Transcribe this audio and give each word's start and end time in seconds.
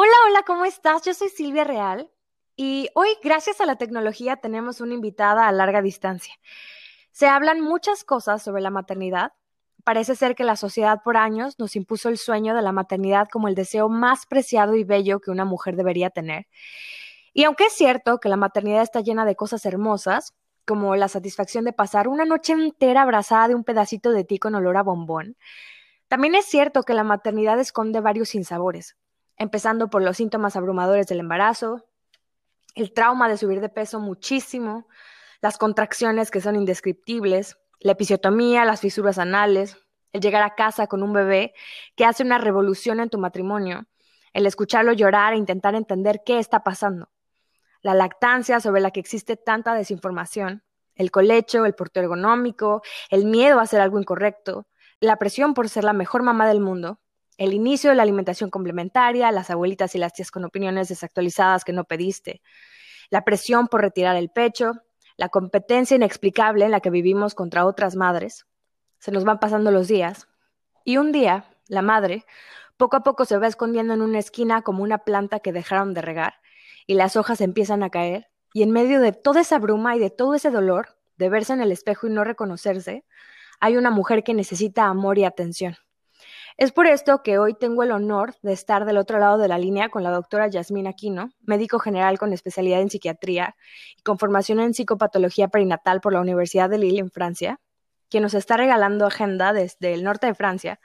Hola, 0.00 0.12
hola, 0.28 0.44
¿cómo 0.46 0.64
estás? 0.64 1.02
Yo 1.02 1.12
soy 1.12 1.28
Silvia 1.28 1.64
Real 1.64 2.08
y 2.54 2.88
hoy, 2.94 3.08
gracias 3.20 3.60
a 3.60 3.66
la 3.66 3.74
tecnología, 3.74 4.36
tenemos 4.36 4.80
una 4.80 4.94
invitada 4.94 5.48
a 5.48 5.50
larga 5.50 5.82
distancia. 5.82 6.34
Se 7.10 7.26
hablan 7.26 7.60
muchas 7.60 8.04
cosas 8.04 8.40
sobre 8.40 8.62
la 8.62 8.70
maternidad. 8.70 9.32
Parece 9.82 10.14
ser 10.14 10.36
que 10.36 10.44
la 10.44 10.54
sociedad 10.54 11.02
por 11.02 11.16
años 11.16 11.58
nos 11.58 11.74
impuso 11.74 12.08
el 12.10 12.16
sueño 12.16 12.54
de 12.54 12.62
la 12.62 12.70
maternidad 12.70 13.26
como 13.28 13.48
el 13.48 13.56
deseo 13.56 13.88
más 13.88 14.24
preciado 14.24 14.76
y 14.76 14.84
bello 14.84 15.18
que 15.18 15.32
una 15.32 15.44
mujer 15.44 15.74
debería 15.74 16.10
tener. 16.10 16.46
Y 17.34 17.42
aunque 17.42 17.64
es 17.64 17.72
cierto 17.72 18.18
que 18.18 18.28
la 18.28 18.36
maternidad 18.36 18.82
está 18.82 19.00
llena 19.00 19.24
de 19.24 19.34
cosas 19.34 19.66
hermosas, 19.66 20.32
como 20.64 20.94
la 20.94 21.08
satisfacción 21.08 21.64
de 21.64 21.72
pasar 21.72 22.06
una 22.06 22.24
noche 22.24 22.52
entera 22.52 23.02
abrazada 23.02 23.48
de 23.48 23.56
un 23.56 23.64
pedacito 23.64 24.12
de 24.12 24.22
ti 24.22 24.38
con 24.38 24.54
olor 24.54 24.76
a 24.76 24.84
bombón, 24.84 25.36
también 26.06 26.36
es 26.36 26.44
cierto 26.44 26.84
que 26.84 26.94
la 26.94 27.02
maternidad 27.02 27.58
esconde 27.58 28.00
varios 28.00 28.28
sinsabores, 28.28 28.94
empezando 29.38 29.88
por 29.88 30.02
los 30.02 30.16
síntomas 30.16 30.56
abrumadores 30.56 31.06
del 31.06 31.20
embarazo, 31.20 31.86
el 32.74 32.92
trauma 32.92 33.28
de 33.28 33.36
subir 33.36 33.60
de 33.60 33.68
peso 33.68 34.00
muchísimo, 34.00 34.86
las 35.40 35.58
contracciones 35.58 36.30
que 36.30 36.40
son 36.40 36.56
indescriptibles, 36.56 37.58
la 37.80 37.92
episiotomía, 37.92 38.64
las 38.64 38.80
fisuras 38.80 39.18
anales, 39.18 39.78
el 40.12 40.20
llegar 40.20 40.42
a 40.42 40.54
casa 40.54 40.86
con 40.86 41.02
un 41.02 41.12
bebé 41.12 41.54
que 41.96 42.04
hace 42.04 42.22
una 42.22 42.38
revolución 42.38 43.00
en 43.00 43.10
tu 43.10 43.18
matrimonio, 43.18 43.86
el 44.32 44.46
escucharlo 44.46 44.92
llorar 44.92 45.32
e 45.32 45.36
intentar 45.36 45.74
entender 45.74 46.22
qué 46.24 46.38
está 46.38 46.64
pasando, 46.64 47.10
la 47.82 47.94
lactancia 47.94 48.60
sobre 48.60 48.80
la 48.80 48.90
que 48.90 49.00
existe 49.00 49.36
tanta 49.36 49.74
desinformación, 49.74 50.64
el 50.96 51.10
colecho, 51.10 51.64
el 51.64 51.74
portero 51.74 52.04
ergonómico, 52.04 52.82
el 53.10 53.24
miedo 53.24 53.60
a 53.60 53.62
hacer 53.62 53.80
algo 53.80 54.00
incorrecto, 54.00 54.66
la 55.00 55.16
presión 55.16 55.54
por 55.54 55.68
ser 55.68 55.84
la 55.84 55.92
mejor 55.92 56.22
mamá 56.22 56.48
del 56.48 56.60
mundo, 56.60 56.98
el 57.38 57.54
inicio 57.54 57.90
de 57.90 57.96
la 57.96 58.02
alimentación 58.02 58.50
complementaria, 58.50 59.32
las 59.32 59.48
abuelitas 59.48 59.94
y 59.94 59.98
las 59.98 60.12
tías 60.12 60.30
con 60.30 60.44
opiniones 60.44 60.88
desactualizadas 60.88 61.64
que 61.64 61.72
no 61.72 61.84
pediste, 61.84 62.42
la 63.10 63.24
presión 63.24 63.68
por 63.68 63.80
retirar 63.80 64.16
el 64.16 64.28
pecho, 64.28 64.72
la 65.16 65.30
competencia 65.30 65.94
inexplicable 65.96 66.64
en 66.64 66.72
la 66.72 66.80
que 66.80 66.90
vivimos 66.90 67.34
contra 67.34 67.64
otras 67.64 67.96
madres. 67.96 68.46
Se 68.98 69.12
nos 69.12 69.24
van 69.24 69.38
pasando 69.38 69.70
los 69.70 69.88
días. 69.88 70.28
Y 70.84 70.96
un 70.98 71.12
día, 71.12 71.46
la 71.68 71.82
madre, 71.82 72.26
poco 72.76 72.96
a 72.96 73.02
poco 73.02 73.24
se 73.24 73.38
va 73.38 73.46
escondiendo 73.46 73.94
en 73.94 74.02
una 74.02 74.18
esquina 74.18 74.62
como 74.62 74.82
una 74.82 74.98
planta 74.98 75.40
que 75.40 75.52
dejaron 75.52 75.94
de 75.94 76.02
regar, 76.02 76.34
y 76.86 76.94
las 76.94 77.16
hojas 77.16 77.40
empiezan 77.40 77.82
a 77.82 77.90
caer, 77.90 78.28
y 78.52 78.62
en 78.62 78.70
medio 78.70 79.00
de 79.00 79.12
toda 79.12 79.40
esa 79.40 79.58
bruma 79.58 79.96
y 79.96 79.98
de 79.98 80.10
todo 80.10 80.34
ese 80.34 80.50
dolor, 80.50 80.96
de 81.16 81.28
verse 81.28 81.52
en 81.52 81.60
el 81.60 81.72
espejo 81.72 82.06
y 82.06 82.10
no 82.10 82.24
reconocerse, 82.24 83.04
hay 83.60 83.76
una 83.76 83.90
mujer 83.90 84.22
que 84.22 84.34
necesita 84.34 84.86
amor 84.86 85.18
y 85.18 85.24
atención. 85.24 85.76
Es 86.58 86.72
por 86.72 86.88
esto 86.88 87.22
que 87.22 87.38
hoy 87.38 87.54
tengo 87.54 87.84
el 87.84 87.92
honor 87.92 88.34
de 88.42 88.52
estar 88.52 88.84
del 88.84 88.96
otro 88.96 89.20
lado 89.20 89.38
de 89.38 89.46
la 89.46 89.58
línea 89.58 89.90
con 89.90 90.02
la 90.02 90.10
doctora 90.10 90.48
Yasmín 90.48 90.88
Aquino, 90.88 91.30
médico 91.42 91.78
general 91.78 92.18
con 92.18 92.32
especialidad 92.32 92.80
en 92.80 92.90
psiquiatría 92.90 93.54
y 93.96 94.02
con 94.02 94.18
formación 94.18 94.58
en 94.58 94.74
psicopatología 94.74 95.46
perinatal 95.46 96.00
por 96.00 96.12
la 96.12 96.20
Universidad 96.20 96.68
de 96.68 96.78
Lille 96.78 96.98
en 96.98 97.12
Francia, 97.12 97.60
quien 98.10 98.24
nos 98.24 98.34
está 98.34 98.56
regalando 98.56 99.06
agenda 99.06 99.52
desde 99.52 99.94
el 99.94 100.02
norte 100.02 100.26
de 100.26 100.34
Francia 100.34 100.80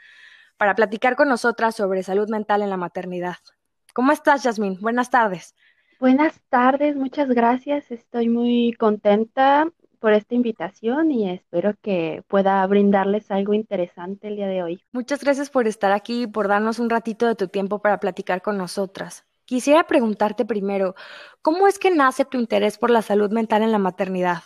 para 0.58 0.76
platicar 0.76 1.16
con 1.16 1.28
nosotras 1.28 1.76
sobre 1.76 2.04
salud 2.04 2.30
mental 2.30 2.62
en 2.62 2.70
la 2.70 2.78
maternidad. 2.78 3.38
¿Cómo 3.96 4.12
estás, 4.12 4.44
Yasmín? 4.44 4.78
Buenas 4.80 5.10
tardes. 5.10 5.56
Buenas 6.00 6.40
tardes, 6.50 6.96
muchas 6.96 7.30
gracias. 7.30 7.90
Estoy 7.90 8.30
muy 8.30 8.74
contenta 8.74 9.66
por 10.04 10.12
esta 10.12 10.36
invitación 10.36 11.12
y 11.12 11.30
espero 11.30 11.76
que 11.82 12.26
pueda 12.28 12.68
brindarles 12.68 13.32
algo 13.32 13.54
interesante 13.54 14.28
el 14.28 14.36
día 14.36 14.48
de 14.48 14.62
hoy. 14.62 14.84
Muchas 14.92 15.24
gracias 15.24 15.50
por 15.50 15.66
estar 15.66 15.94
aquí 15.94 16.24
y 16.24 16.28
por 16.28 16.50
darnos 16.50 16.80
un 16.80 16.90
ratito 16.90 17.26
de 17.26 17.36
tu 17.36 17.48
tiempo 17.48 17.80
para 17.80 18.02
platicar 18.02 18.42
con 18.42 18.58
nosotras. 18.58 19.26
Quisiera 19.46 19.88
preguntarte 19.88 20.44
primero, 20.44 20.96
¿cómo 21.42 21.70
es 21.70 21.80
que 21.80 21.90
nace 21.90 22.26
tu 22.26 22.38
interés 22.38 22.78
por 22.78 22.90
la 22.90 23.02
salud 23.02 23.32
mental 23.32 23.62
en 23.62 23.72
la 23.72 23.78
maternidad? 23.78 24.44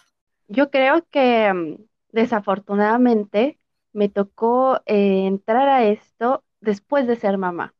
Yo 0.47 0.69
creo 0.69 1.03
que 1.09 1.51
mm, 1.51 1.77
desafortunadamente 2.11 3.57
me 3.93 4.09
tocó 4.09 4.79
eh, 4.85 5.25
entrar 5.25 5.69
a 5.69 5.85
esto 5.85 6.43
después 6.61 7.07
de 7.07 7.15
ser 7.15 7.39
mamá. 7.39 7.73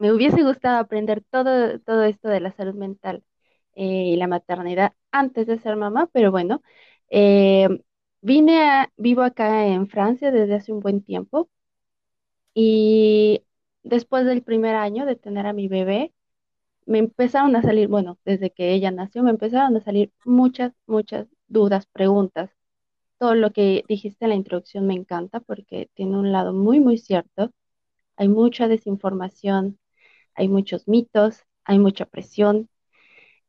Me 0.00 0.12
hubiese 0.12 0.42
gustado 0.42 0.80
aprender 0.80 1.22
todo, 1.30 1.78
todo 1.78 2.02
esto 2.02 2.28
de 2.28 2.40
la 2.40 2.50
salud 2.50 2.74
mental 2.74 3.22
eh, 3.74 3.84
y 4.14 4.16
la 4.16 4.26
maternidad 4.28 4.92
antes 5.12 5.46
de 5.46 5.58
ser 5.58 5.76
mamá, 5.76 6.08
pero 6.12 6.30
bueno, 6.30 6.62
eh, 7.10 7.68
vine 8.22 8.62
a, 8.68 8.92
vivo 8.96 9.22
acá 9.22 9.66
en 9.66 9.88
Francia 9.88 10.30
desde 10.32 10.54
hace 10.56 10.72
un 10.72 10.80
buen 10.80 11.02
tiempo 11.02 11.48
y 12.54 13.42
después 13.82 14.24
del 14.26 14.42
primer 14.42 14.74
año 14.76 15.06
de 15.06 15.16
tener 15.16 15.46
a 15.46 15.52
mi 15.52 15.68
bebé, 15.68 16.12
me 16.86 16.98
empezaron 16.98 17.56
a 17.56 17.62
salir, 17.62 17.88
bueno, 17.88 18.18
desde 18.24 18.50
que 18.52 18.74
ella 18.74 18.90
nació, 18.90 19.22
me 19.22 19.30
empezaron 19.30 19.76
a 19.76 19.80
salir 19.82 20.12
muchas, 20.24 20.72
muchas 20.86 21.28
dudas, 21.48 21.86
preguntas. 21.86 22.50
Todo 23.18 23.34
lo 23.36 23.52
que 23.52 23.84
dijiste 23.88 24.26
en 24.26 24.30
la 24.30 24.36
introducción 24.36 24.86
me 24.86 24.94
encanta 24.94 25.40
porque 25.40 25.90
tiene 25.94 26.18
un 26.18 26.32
lado 26.32 26.52
muy, 26.54 26.80
muy 26.80 26.98
cierto. 26.98 27.52
Hay 28.16 28.28
mucha 28.28 28.68
desinformación, 28.68 29.78
hay 30.34 30.48
muchos 30.48 30.88
mitos, 30.88 31.44
hay 31.64 31.78
mucha 31.78 32.06
presión, 32.06 32.68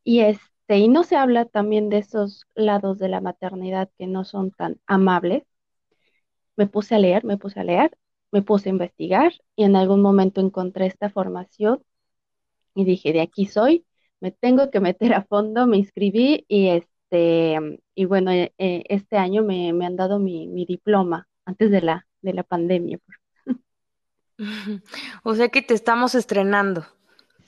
y 0.04 0.22
este, 0.22 0.78
y 0.78 0.88
no 0.88 1.04
se 1.04 1.16
habla 1.18 1.46
también 1.46 1.90
de 1.90 2.00
esos 2.00 2.46
lados 2.56 3.00
de 3.00 3.10
la 3.10 3.22
maternidad 3.22 3.90
que 3.98 4.08
no 4.08 4.24
son 4.26 4.52
tan 4.52 4.80
amables. 4.88 5.44
Me 6.56 6.68
puse 6.68 6.96
a 6.96 7.00
leer, 7.00 7.24
me 7.24 7.38
puse 7.38 7.60
a 7.60 7.64
leer, 7.64 7.98
me 8.32 8.42
puse 8.42 8.70
a 8.70 8.72
investigar 8.72 9.34
y 9.56 9.64
en 9.64 9.76
algún 9.76 10.02
momento 10.02 10.42
encontré 10.42 10.86
esta 10.86 11.10
formación 11.10 11.84
y 12.76 12.86
dije, 12.86 13.14
de 13.14 13.22
aquí 13.22 13.46
soy, 13.46 13.86
me 14.20 14.32
tengo 14.32 14.70
que 14.72 14.80
meter 14.80 15.14
a 15.14 15.24
fondo, 15.24 15.68
me 15.68 15.78
inscribí 15.78 16.46
y 16.48 16.70
este, 16.70 17.80
y 17.96 18.06
bueno, 18.06 18.32
eh, 18.32 18.54
eh, 18.58 18.84
este 18.90 19.18
año 19.18 19.44
me, 19.44 19.70
han 19.70 19.96
dado 19.96 20.20
mi, 20.20 20.48
mi, 20.48 20.66
diploma 20.66 21.28
antes 21.46 21.72
de 21.72 21.82
la, 21.82 22.08
de 22.22 22.34
la 22.34 22.44
pandemia. 22.44 23.00
O 25.24 25.36
sea 25.36 25.50
que 25.50 25.62
te 25.62 25.76
estamos 25.76 26.16
estrenando. 26.16 26.84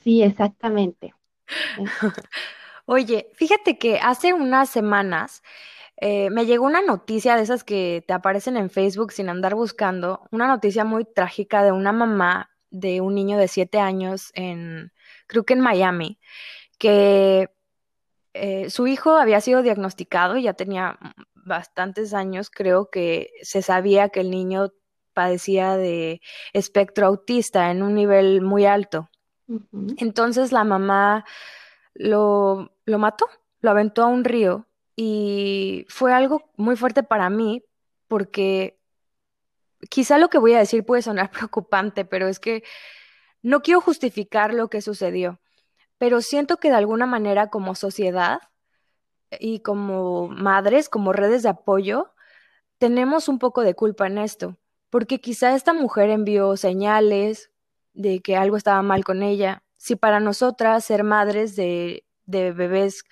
Sí, 0.04 0.22
exactamente. 0.22 1.12
Oye, 2.86 3.30
fíjate 3.34 3.78
que 3.78 3.98
hace 3.98 4.32
unas 4.32 4.68
semanas 4.68 5.42
eh, 5.96 6.30
me 6.30 6.46
llegó 6.46 6.66
una 6.66 6.82
noticia 6.82 7.36
de 7.36 7.42
esas 7.42 7.64
que 7.64 8.04
te 8.06 8.12
aparecen 8.12 8.56
en 8.56 8.70
Facebook 8.70 9.12
sin 9.12 9.28
andar 9.28 9.54
buscando, 9.54 10.26
una 10.30 10.46
noticia 10.48 10.84
muy 10.84 11.04
trágica 11.04 11.62
de 11.62 11.72
una 11.72 11.92
mamá 11.92 12.50
de 12.70 13.00
un 13.00 13.14
niño 13.14 13.38
de 13.38 13.48
siete 13.48 13.78
años 13.78 14.32
en, 14.34 14.92
creo 15.26 15.44
que 15.44 15.54
en 15.54 15.60
Miami, 15.60 16.18
que 16.78 17.50
eh, 18.34 18.68
su 18.70 18.86
hijo 18.88 19.16
había 19.16 19.40
sido 19.40 19.62
diagnosticado, 19.62 20.36
ya 20.36 20.54
tenía 20.54 20.98
bastantes 21.34 22.12
años, 22.14 22.50
creo 22.50 22.90
que 22.90 23.30
se 23.42 23.62
sabía 23.62 24.08
que 24.08 24.20
el 24.20 24.30
niño 24.30 24.72
padecía 25.12 25.76
de 25.76 26.20
espectro 26.52 27.06
autista 27.06 27.70
en 27.70 27.82
un 27.82 27.94
nivel 27.94 28.42
muy 28.42 28.66
alto. 28.66 29.08
Entonces 29.98 30.52
la 30.52 30.64
mamá 30.64 31.24
lo, 31.94 32.72
lo 32.86 32.98
mató, 32.98 33.28
lo 33.60 33.70
aventó 33.70 34.02
a 34.02 34.06
un 34.06 34.24
río 34.24 34.66
y 34.96 35.86
fue 35.88 36.12
algo 36.12 36.50
muy 36.56 36.76
fuerte 36.76 37.02
para 37.02 37.30
mí 37.30 37.64
porque 38.08 38.78
quizá 39.90 40.18
lo 40.18 40.28
que 40.28 40.38
voy 40.38 40.54
a 40.54 40.58
decir 40.58 40.84
puede 40.84 41.02
sonar 41.02 41.30
preocupante, 41.32 42.04
pero 42.04 42.28
es 42.28 42.38
que 42.38 42.62
no 43.42 43.62
quiero 43.62 43.80
justificar 43.80 44.54
lo 44.54 44.68
que 44.68 44.80
sucedió, 44.80 45.40
pero 45.98 46.20
siento 46.20 46.56
que 46.56 46.70
de 46.70 46.76
alguna 46.76 47.06
manera 47.06 47.50
como 47.50 47.74
sociedad 47.74 48.40
y 49.38 49.60
como 49.60 50.28
madres, 50.28 50.88
como 50.88 51.12
redes 51.12 51.42
de 51.42 51.50
apoyo, 51.50 52.14
tenemos 52.78 53.28
un 53.28 53.38
poco 53.38 53.62
de 53.62 53.74
culpa 53.74 54.06
en 54.06 54.18
esto, 54.18 54.56
porque 54.90 55.20
quizá 55.20 55.54
esta 55.54 55.72
mujer 55.72 56.10
envió 56.10 56.56
señales 56.56 57.50
de 57.94 58.20
que 58.20 58.36
algo 58.36 58.56
estaba 58.56 58.82
mal 58.82 59.04
con 59.04 59.22
ella. 59.22 59.62
Si 59.76 59.96
para 59.96 60.20
nosotras 60.20 60.84
ser 60.84 61.04
madres 61.04 61.56
de, 61.56 62.04
de 62.26 62.52
bebés 62.52 63.04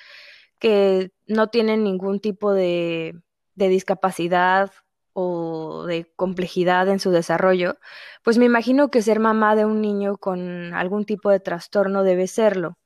que 0.58 1.12
no 1.26 1.48
tienen 1.48 1.84
ningún 1.84 2.20
tipo 2.20 2.52
de, 2.52 3.14
de 3.54 3.68
discapacidad 3.68 4.70
o 5.14 5.84
de 5.86 6.10
complejidad 6.16 6.88
en 6.88 7.00
su 7.00 7.10
desarrollo, 7.10 7.76
pues 8.22 8.38
me 8.38 8.46
imagino 8.46 8.90
que 8.90 9.02
ser 9.02 9.20
mamá 9.20 9.56
de 9.56 9.64
un 9.66 9.80
niño 9.80 10.16
con 10.18 10.74
algún 10.74 11.04
tipo 11.04 11.30
de 11.30 11.40
trastorno 11.40 12.02
debe 12.02 12.26
serlo. 12.26 12.78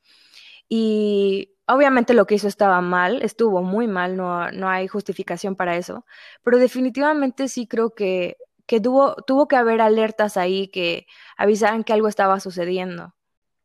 Y 0.68 1.54
obviamente 1.66 2.14
lo 2.14 2.26
que 2.26 2.36
hizo 2.36 2.48
estaba 2.48 2.80
mal, 2.80 3.22
estuvo 3.22 3.62
muy 3.62 3.86
mal, 3.86 4.16
no, 4.16 4.50
no 4.52 4.68
hay 4.68 4.88
justificación 4.88 5.56
para 5.56 5.76
eso, 5.76 6.04
pero 6.42 6.58
definitivamente 6.58 7.48
sí 7.48 7.66
creo 7.66 7.94
que, 7.94 8.36
que 8.66 8.80
tuvo, 8.80 9.14
tuvo 9.26 9.48
que 9.48 9.56
haber 9.56 9.80
alertas 9.80 10.36
ahí 10.36 10.68
que 10.68 11.06
avisaran 11.36 11.84
que 11.84 11.92
algo 11.92 12.08
estaba 12.08 12.40
sucediendo. 12.40 13.14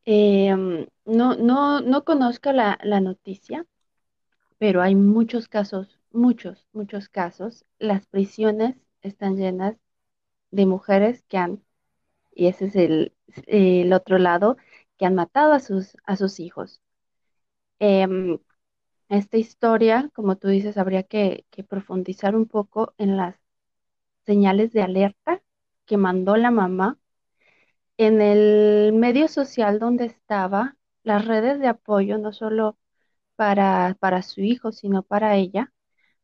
Em, 0.06 0.88
no, 1.06 1.36
no, 1.36 1.82
no 1.82 2.04
conozco 2.04 2.52
la, 2.52 2.80
la 2.84 3.02
noticia, 3.02 3.66
pero 4.58 4.82
hay 4.82 4.96
muchos 4.96 5.48
casos 5.48 6.02
muchos, 6.14 6.68
muchos 6.74 7.10
casos, 7.10 7.66
las 7.80 8.06
prisiones 8.08 8.76
están 9.02 9.38
llenas 9.38 9.78
de 10.52 10.66
mujeres 10.66 11.24
que 11.30 11.38
han, 11.38 11.64
y 12.36 12.48
ese 12.48 12.66
es 12.68 12.76
el, 12.76 13.94
otro 13.94 14.18
lado, 14.20 14.58
que 14.98 15.06
han 15.06 15.16
matado 15.16 15.54
a 15.54 15.60
sus, 15.60 15.98
a 16.06 16.18
sus 16.18 16.40
hijos. 16.40 16.82
Em, 17.80 18.40
esta 19.10 19.38
historia, 19.38 20.10
como 20.16 20.38
tú 20.38 20.50
dices, 20.50 20.78
habría 20.78 21.04
que 21.04 21.46
profundizar 21.70 22.36
un 22.36 22.48
poco 22.48 22.94
en 22.98 23.18
las 23.18 23.41
señales 24.26 24.72
de 24.74 24.82
alerta 24.84 25.42
que 25.86 25.98
mandó 25.98 26.36
la 26.38 26.52
mamá 26.52 27.00
en 27.98 28.22
el 28.22 28.94
medio 28.94 29.28
social 29.28 29.80
donde 29.80 30.06
estaba, 30.06 30.78
las 31.04 31.26
redes 31.26 31.60
de 31.60 31.68
apoyo, 31.68 32.18
no 32.18 32.34
solo 32.34 32.78
para, 33.36 33.98
para 34.00 34.22
su 34.24 34.42
hijo, 34.42 34.72
sino 34.72 35.04
para 35.04 35.36
ella, 35.38 35.74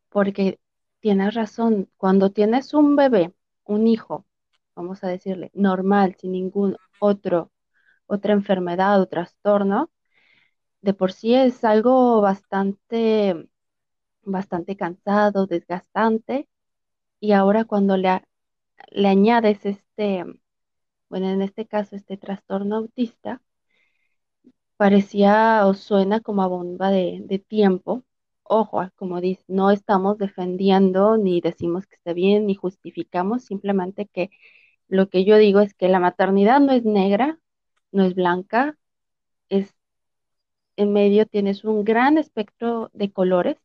porque 0.10 0.60
tienes 1.02 1.34
razón, 1.36 1.90
cuando 1.98 2.32
tienes 2.32 2.74
un 2.74 2.96
bebé, 2.96 3.34
un 3.66 3.88
hijo, 3.88 4.26
vamos 4.76 5.04
a 5.04 5.08
decirle, 5.10 5.52
normal, 5.54 6.16
sin 6.20 6.34
ningún 6.34 6.78
otro, 7.00 7.52
otra 8.08 8.34
enfermedad 8.34 9.02
o 9.02 9.08
trastorno, 9.08 9.92
de 10.82 10.94
por 10.94 11.12
sí 11.14 11.36
es 11.36 11.64
algo 11.64 12.22
bastante, 12.22 13.50
bastante 14.24 14.76
cansado, 14.78 15.48
desgastante, 15.48 16.50
y 17.20 17.34
ahora 17.34 17.66
cuando 17.66 17.98
le, 17.98 18.24
le 18.92 19.08
añades 19.10 19.66
este, 19.66 20.26
bueno, 21.10 21.30
en 21.30 21.42
este 21.44 21.68
caso 21.68 21.96
este 21.98 22.18
trastorno 22.18 22.78
autista, 22.78 23.42
parecía 24.78 25.66
o 25.68 25.74
suena 25.74 26.22
como 26.22 26.42
a 26.44 26.48
bomba 26.48 26.92
de, 26.92 27.20
de 27.24 27.40
tiempo, 27.40 28.04
Ojo, 28.50 28.80
ah, 28.80 28.92
como 28.96 29.20
dice, 29.20 29.44
no 29.50 29.72
estamos 29.72 30.18
defendiendo 30.18 31.18
ni 31.18 31.42
decimos 31.42 31.86
que 31.86 31.96
esté 31.96 32.14
bien 32.14 32.46
ni 32.48 32.56
justificamos, 32.56 33.44
simplemente 33.44 34.06
que 34.08 34.30
lo 34.88 35.10
que 35.10 35.26
yo 35.26 35.38
digo 35.38 35.60
es 35.62 35.74
que 35.74 35.90
la 35.90 36.00
maternidad 36.00 36.60
no 36.62 36.74
es 36.74 36.86
negra, 36.86 37.40
no 37.92 38.04
es 38.06 38.16
blanca, 38.16 38.78
es 39.50 39.76
en 40.76 40.94
medio 40.94 41.26
tienes 41.26 41.64
un 41.64 41.84
gran 41.84 42.18
espectro 42.18 42.90
de 42.94 43.12
colores. 43.12 43.58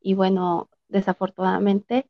Y 0.00 0.14
bueno, 0.14 0.70
desafortunadamente 0.88 2.08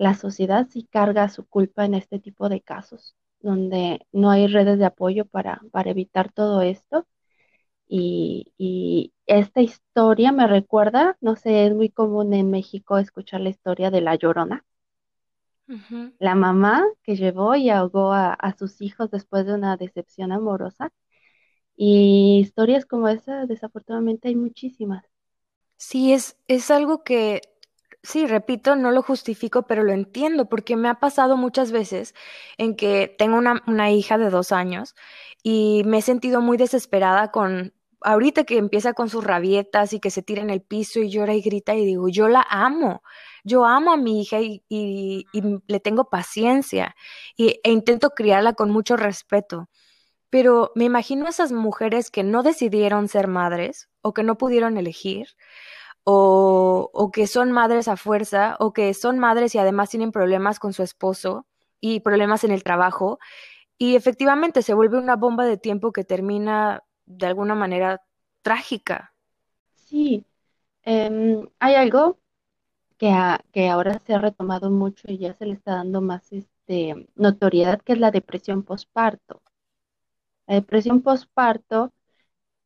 la 0.00 0.14
sociedad 0.14 0.66
sí 0.70 0.88
carga 0.90 1.28
su 1.28 1.46
culpa 1.46 1.84
en 1.84 1.94
este 1.94 2.18
tipo 2.18 2.48
de 2.48 2.62
casos, 2.62 3.16
donde 3.40 4.06
no 4.12 4.30
hay 4.30 4.46
redes 4.46 4.78
de 4.78 4.86
apoyo 4.86 5.26
para, 5.26 5.60
para 5.72 5.90
evitar 5.90 6.32
todo 6.32 6.62
esto 6.62 7.06
y, 7.86 9.12
esta 9.26 9.60
historia 9.60 10.32
me 10.32 10.46
recuerda, 10.46 11.16
no 11.20 11.36
sé, 11.36 11.66
es 11.66 11.74
muy 11.74 11.88
común 11.88 12.34
en 12.34 12.50
México 12.50 12.98
escuchar 12.98 13.40
la 13.42 13.50
historia 13.50 13.90
de 13.90 14.00
la 14.00 14.16
Llorona. 14.16 14.64
La 16.18 16.34
mamá 16.34 16.84
que 17.04 17.14
llevó 17.14 17.54
y 17.54 17.70
ahogó 17.70 18.12
a, 18.12 18.54
sus 18.58 18.80
hijos 18.80 19.10
después 19.10 19.46
de 19.46 19.54
una 19.54 19.76
decepción 19.76 20.32
amorosa. 20.32 20.92
Y 21.76 22.40
historias 22.40 22.86
como 22.86 23.08
esa, 23.08 23.46
desafortunadamente, 23.46 24.28
hay 24.28 24.34
muchísimas. 24.34 25.04
Sí, 25.76 26.12
es, 26.12 26.36
es 26.48 26.72
algo 26.72 27.04
que, 27.04 27.42
sí, 28.02 28.26
repito, 28.26 28.76
no 28.76 28.90
lo 28.92 29.02
justifico, 29.02 29.62
pero 29.66 29.82
lo 29.82 29.92
entiendo, 29.92 30.48
porque 30.48 30.76
me 30.76 30.88
ha 30.88 31.00
pasado 31.00 31.36
muchas 31.36 31.72
veces 31.72 32.14
en 32.58 32.76
que 32.76 33.14
tengo 33.18 33.36
una, 33.36 33.62
una 33.66 33.90
hija 33.90 34.18
de 34.18 34.30
dos 34.30 34.52
años 34.52 34.94
y 35.42 35.82
me 35.86 35.98
he 35.98 36.02
sentido 36.02 36.40
muy 36.40 36.56
desesperada 36.56 37.30
con 37.30 37.72
ahorita 38.02 38.44
que 38.44 38.58
empieza 38.58 38.94
con 38.94 39.08
sus 39.08 39.24
rabietas 39.24 39.92
y 39.92 40.00
que 40.00 40.10
se 40.10 40.22
tira 40.22 40.42
en 40.42 40.50
el 40.50 40.62
piso 40.62 41.00
y 41.00 41.10
llora 41.10 41.34
y 41.34 41.42
grita 41.42 41.74
y 41.74 41.84
digo, 41.84 42.08
yo 42.08 42.28
la 42.28 42.46
amo, 42.48 43.02
yo 43.44 43.64
amo 43.66 43.92
a 43.92 43.96
mi 43.96 44.22
hija 44.22 44.38
y, 44.40 45.26
le 45.66 45.80
tengo 45.80 46.08
paciencia 46.10 46.96
y, 47.36 47.60
e 47.62 47.70
intento 47.70 48.10
criarla 48.10 48.54
con 48.54 48.70
mucho 48.70 48.96
respeto. 48.96 49.68
Pero 50.30 50.72
me 50.76 50.84
imagino 50.84 51.28
esas 51.28 51.52
mujeres 51.52 52.10
que 52.10 52.22
no 52.22 52.42
decidieron 52.42 53.08
ser 53.08 53.26
madres 53.28 53.88
o 54.02 54.14
que 54.14 54.22
no 54.22 54.38
pudieron 54.38 54.78
elegir 54.78 55.28
o, 56.04 56.90
o 56.92 57.10
que 57.10 57.26
son 57.26 57.52
madres 57.52 57.88
a 57.88 57.96
fuerza 57.96 58.56
o 58.58 58.72
que 58.72 58.94
son 58.94 59.18
madres 59.18 59.54
y 59.54 59.58
además 59.58 59.90
tienen 59.90 60.12
problemas 60.12 60.58
con 60.58 60.72
su 60.72 60.82
esposo 60.82 61.46
y 61.80 62.00
problemas 62.00 62.44
en 62.44 62.52
el 62.52 62.62
trabajo 62.62 63.18
y 63.78 63.96
efectivamente 63.96 64.60
se 64.60 64.74
vuelve 64.74 64.98
una 64.98 65.16
bomba 65.16 65.46
de 65.46 65.56
tiempo 65.56 65.90
que 65.90 66.04
termina 66.04 66.82
de 67.06 67.26
alguna 67.26 67.54
manera 67.54 68.02
trágica. 68.42 69.14
Sí, 69.74 70.24
em, 70.82 71.48
hay 71.58 71.74
algo 71.76 72.18
que, 72.98 73.10
que 73.52 73.70
ahora 73.70 73.98
se 74.00 74.12
ha 74.14 74.18
retomado 74.18 74.70
mucho 74.70 75.10
y 75.10 75.16
ya 75.16 75.32
se 75.32 75.46
le 75.46 75.54
está 75.54 75.76
dando 75.76 76.02
más 76.02 76.30
este, 76.30 77.08
notoriedad, 77.14 77.80
que 77.80 77.94
es 77.94 77.98
la 77.98 78.10
depresión 78.10 78.62
postparto. 78.62 79.40
La 80.46 80.56
depresión 80.56 81.00
postparto 81.00 81.90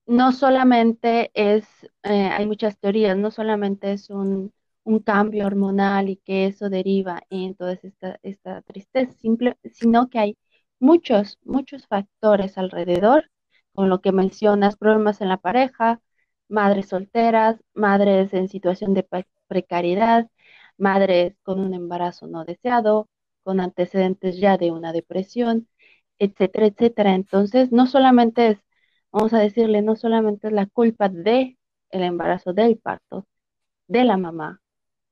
no 0.06 0.32
solamente 0.32 1.30
es, 1.34 1.66
eh, 2.02 2.28
hay 2.28 2.46
muchas 2.46 2.78
teorías, 2.78 3.16
no 3.16 3.30
solamente 3.30 3.92
es 3.92 4.11
un, 4.11 4.52
un, 4.84 4.99
cambio 5.00 5.46
hormonal 5.46 6.08
y 6.11 6.16
que 6.16 6.46
eso 6.46 6.68
deriva 6.70 7.23
en 7.30 7.54
toda 7.54 7.75
esta, 7.75 8.18
esta 8.23 8.62
tristeza, 8.62 9.12
simple, 9.12 9.56
sino 9.73 10.08
que 10.11 10.18
hay 10.18 10.38
muchos, 10.78 11.38
muchos 11.44 11.87
factores 11.87 12.58
alrededor 12.58 13.30
con 13.73 13.88
lo 13.88 14.00
que 14.00 14.12
mencionas, 14.12 14.76
problemas 14.76 15.20
en 15.20 15.28
la 15.28 15.38
pareja, 15.38 16.00
madres 16.49 16.88
solteras, 16.88 17.62
madres 17.75 18.32
en 18.34 18.49
situación 18.49 18.94
de 18.94 19.06
precariedad, 19.49 20.28
madres 20.78 21.37
con 21.42 21.61
un 21.61 21.75
embarazo 21.75 22.26
no 22.26 22.44
deseado, 22.44 23.08
con 23.42 23.61
antecedentes 23.61 24.38
ya 24.38 24.56
de 24.58 24.73
una 24.73 24.92
depresión, 24.92 25.68
etcétera, 26.18 26.66
etcétera. 26.66 27.14
Entonces, 27.14 27.73
no 27.73 27.87
solamente 27.87 28.49
es, 28.49 28.58
vamos 29.14 29.33
a 29.33 29.38
decirle, 29.38 29.80
no 29.80 29.94
solamente 29.94 30.49
es 30.49 30.52
la 30.52 30.66
culpa 30.66 31.09
de 31.09 31.56
el 31.90 32.02
embarazo, 32.02 32.52
del 32.52 32.76
parto, 32.78 33.26
de 33.87 34.02
la 34.02 34.16
mamá, 34.16 34.61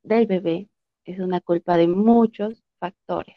del 0.02 0.26
bebé, 0.26 0.68
es 1.04 1.20
una 1.20 1.40
culpa 1.40 1.76
de 1.76 1.86
muchos 1.86 2.64
factores. 2.80 3.36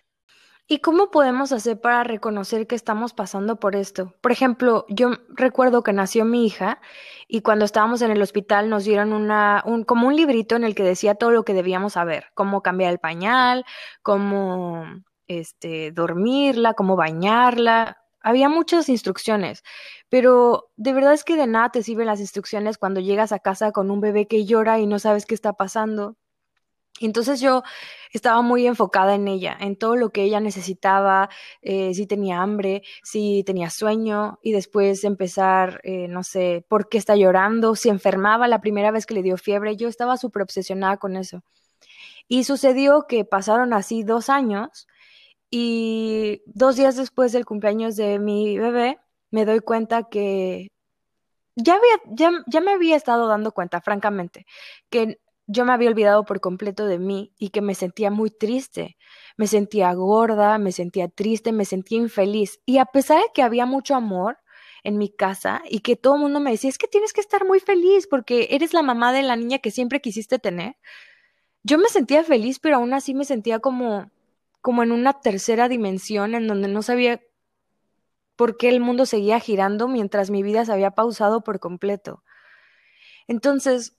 ¿Y 0.68 0.80
cómo 0.80 1.12
podemos 1.12 1.52
hacer 1.52 1.80
para 1.80 2.04
reconocer 2.04 2.66
que 2.66 2.74
estamos 2.74 3.14
pasando 3.14 3.60
por 3.60 3.76
esto? 3.76 4.16
Por 4.22 4.32
ejemplo, 4.32 4.88
yo 4.90 5.12
recuerdo 5.30 5.84
que 5.84 5.94
nació 5.94 6.26
mi 6.26 6.48
hija 6.48 6.82
y 7.28 7.42
cuando 7.42 7.66
estábamos 7.66 8.02
en 8.02 8.10
el 8.10 8.22
hospital 8.24 8.68
nos 8.68 8.86
dieron 8.86 9.14
una, 9.14 9.62
un, 9.68 9.84
como 9.84 10.08
un 10.08 10.16
librito 10.16 10.56
en 10.56 10.64
el 10.64 10.74
que 10.74 10.82
decía 10.82 11.14
todo 11.14 11.30
lo 11.30 11.46
que 11.46 11.54
debíamos 11.54 11.94
saber, 11.94 12.26
cómo 12.34 12.64
cambiar 12.64 12.92
el 12.92 12.98
pañal, 12.98 13.66
cómo 14.02 14.84
este, 15.28 15.92
dormirla, 15.92 16.74
cómo 16.74 16.96
bañarla. 16.96 18.05
Había 18.26 18.50
muchas 18.50 18.90
instrucciones, 18.90 19.64
pero 20.10 20.72
de 20.78 20.94
verdad 20.94 21.14
es 21.14 21.24
que 21.24 21.36
de 21.36 21.46
nada 21.46 21.70
te 21.70 21.84
sirven 21.84 22.08
las 22.08 22.20
instrucciones 22.20 22.80
cuando 22.80 23.00
llegas 23.00 23.32
a 23.32 23.38
casa 23.38 23.72
con 23.72 23.92
un 23.92 24.02
bebé 24.02 24.28
que 24.28 24.46
llora 24.46 24.80
y 24.80 24.88
no 24.88 24.98
sabes 24.98 25.28
qué 25.28 25.36
está 25.36 25.54
pasando. 25.54 26.18
Entonces 27.00 27.40
yo 27.40 27.62
estaba 28.12 28.42
muy 28.42 28.66
enfocada 28.66 29.14
en 29.14 29.28
ella, 29.28 29.56
en 29.60 29.76
todo 29.76 29.96
lo 29.96 30.10
que 30.10 30.24
ella 30.24 30.40
necesitaba, 30.40 31.30
eh, 31.62 31.94
si 31.94 32.08
tenía 32.08 32.42
hambre, 32.42 32.82
si 33.04 33.44
tenía 33.46 33.70
sueño, 33.70 34.40
y 34.42 34.54
después 34.54 35.04
empezar, 35.04 35.80
eh, 35.84 36.08
no 36.08 36.24
sé, 36.24 36.66
por 36.68 36.90
qué 36.90 36.98
está 36.98 37.16
llorando, 37.16 37.76
si 37.76 37.90
enfermaba 37.90 38.48
la 38.48 38.60
primera 38.60 38.90
vez 38.90 39.06
que 39.06 39.14
le 39.14 39.22
dio 39.22 39.38
fiebre, 39.38 39.76
yo 39.78 39.88
estaba 39.88 40.18
súper 40.18 40.42
obsesionada 40.42 40.98
con 40.98 41.16
eso. 41.16 41.44
Y 42.28 42.46
sucedió 42.46 43.06
que 43.08 43.24
pasaron 43.24 43.72
así 43.72 44.02
dos 44.02 44.30
años 44.30 44.88
y 45.58 46.42
dos 46.48 46.76
días 46.76 46.98
después 46.98 47.32
del 47.32 47.46
cumpleaños 47.46 47.96
de 47.96 48.20
mi 48.20 48.58
bebé, 48.58 49.00
me 49.32 49.46
doy 49.46 49.62
cuenta 49.62 50.04
que 50.10 50.68
ya, 51.56 51.76
había, 51.76 51.94
ya, 52.08 52.44
ya 52.46 52.60
me 52.60 52.72
había 52.74 52.98
estado 52.98 53.26
dando 53.30 53.54
cuenta, 53.54 53.80
francamente, 53.80 54.46
que 54.90 55.22
yo 55.48 55.64
me 55.64 55.72
había 55.72 55.88
olvidado 55.90 56.26
por 56.26 56.42
completo 56.42 56.88
de 56.88 57.00
mí 57.00 57.34
y 57.40 57.52
que 57.52 57.62
me 57.62 57.74
sentía 57.74 58.12
muy 58.12 58.32
triste. 58.32 58.98
Me 59.38 59.48
sentía 59.48 59.94
gorda, 59.94 60.58
me 60.58 60.74
sentía 60.74 61.08
triste, 61.08 61.54
me 61.54 61.64
sentía 61.64 62.00
infeliz. 62.00 62.60
Y 62.66 62.80
a 62.80 62.86
pesar 62.86 63.22
de 63.22 63.30
que 63.34 63.42
había 63.42 63.66
mucho 63.66 63.96
amor 63.96 64.40
en 64.84 64.98
mi 64.98 65.10
casa 65.10 65.62
y 65.70 65.80
que 65.80 65.96
todo 65.96 66.16
el 66.16 66.22
mundo 66.22 66.42
me 66.42 66.52
decía, 66.52 66.70
es 66.70 66.78
que 66.78 66.90
tienes 66.90 67.14
que 67.14 67.22
estar 67.22 67.46
muy 67.46 67.62
feliz 67.62 68.08
porque 68.08 68.50
eres 68.52 68.74
la 68.74 68.82
mamá 68.82 69.14
de 69.14 69.24
la 69.24 69.38
niña 69.38 69.60
que 69.60 69.72
siempre 69.72 70.02
quisiste 70.02 70.38
tener, 70.38 70.76
yo 71.64 71.78
me 71.78 71.88
sentía 71.88 72.26
feliz, 72.26 72.60
pero 72.60 72.76
aún 72.76 72.94
así 72.94 73.14
me 73.14 73.24
sentía 73.24 73.60
como, 73.60 74.12
como 74.66 74.82
en 74.82 74.92
una 74.92 75.14
tercera 75.14 75.70
dimensión 75.70 76.34
en 76.34 76.48
donde 76.48 76.68
no 76.68 76.82
sabía 76.82 77.22
por 78.36 78.58
qué 78.58 78.70
el 78.70 78.80
mundo 78.80 79.06
seguía 79.06 79.40
girando 79.40 79.88
mientras 79.88 80.32
mi 80.32 80.42
vida 80.42 80.66
se 80.66 80.74
había 80.74 80.90
pausado 80.90 81.44
por 81.44 81.60
completo. 81.60 82.24
Entonces, 83.28 83.96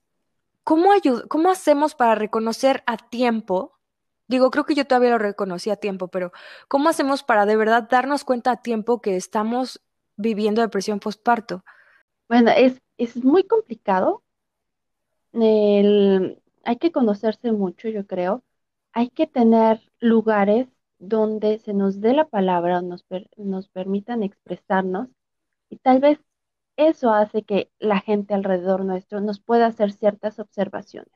¿cómo, 0.65 0.91
¿cómo 1.29 1.53
hacemos 1.53 1.95
para 1.95 2.17
reconocer 2.17 2.83
a 2.87 2.97
tiempo? 2.97 3.79
Digo, 4.27 4.51
creo 4.51 4.65
que 4.65 4.75
yo 4.75 4.85
todavía 4.89 5.11
lo 5.11 5.19
reconocí 5.19 5.71
a 5.71 5.77
tiempo, 5.77 6.09
pero 6.09 6.33
¿cómo 6.67 6.89
hacemos 6.89 7.23
para 7.23 7.47
de 7.47 7.55
verdad 7.55 7.87
darnos 7.89 8.25
cuenta 8.25 8.51
a 8.51 8.61
tiempo 8.61 9.01
que 9.01 9.15
estamos 9.15 9.81
viviendo 10.17 10.63
depresión 10.63 10.99
postparto? 10.99 11.65
Bueno, 12.29 12.51
es, 12.51 12.83
es 12.99 13.23
muy 13.23 13.45
complicado. 13.45 14.25
hay 15.33 16.77
que 16.81 16.91
conocerse 16.91 17.53
mucho, 17.53 17.89
yo 17.89 18.05
creo. 18.05 18.43
Hay 18.97 19.11
que 19.11 19.29
tener 19.29 19.81
lugares 20.01 20.69
donde 20.99 21.59
se 21.61 21.73
nos 21.75 22.01
dé 22.01 22.15
la 22.15 22.27
palabra, 22.29 22.83
nos, 22.83 23.05
nos 23.37 23.69
permitan 23.69 24.23
expresarnos 24.25 25.09
y 25.71 25.79
tal 25.79 26.01
vez 26.01 26.19
eso 26.77 27.13
hace 27.13 27.45
que 27.45 27.71
la 27.81 28.01
gente 28.01 28.35
alrededor 28.35 28.85
nuestro 28.85 29.21
nos 29.21 29.41
pueda 29.41 29.67
hacer 29.67 29.93
ciertas 29.93 30.39
observaciones. 30.41 31.13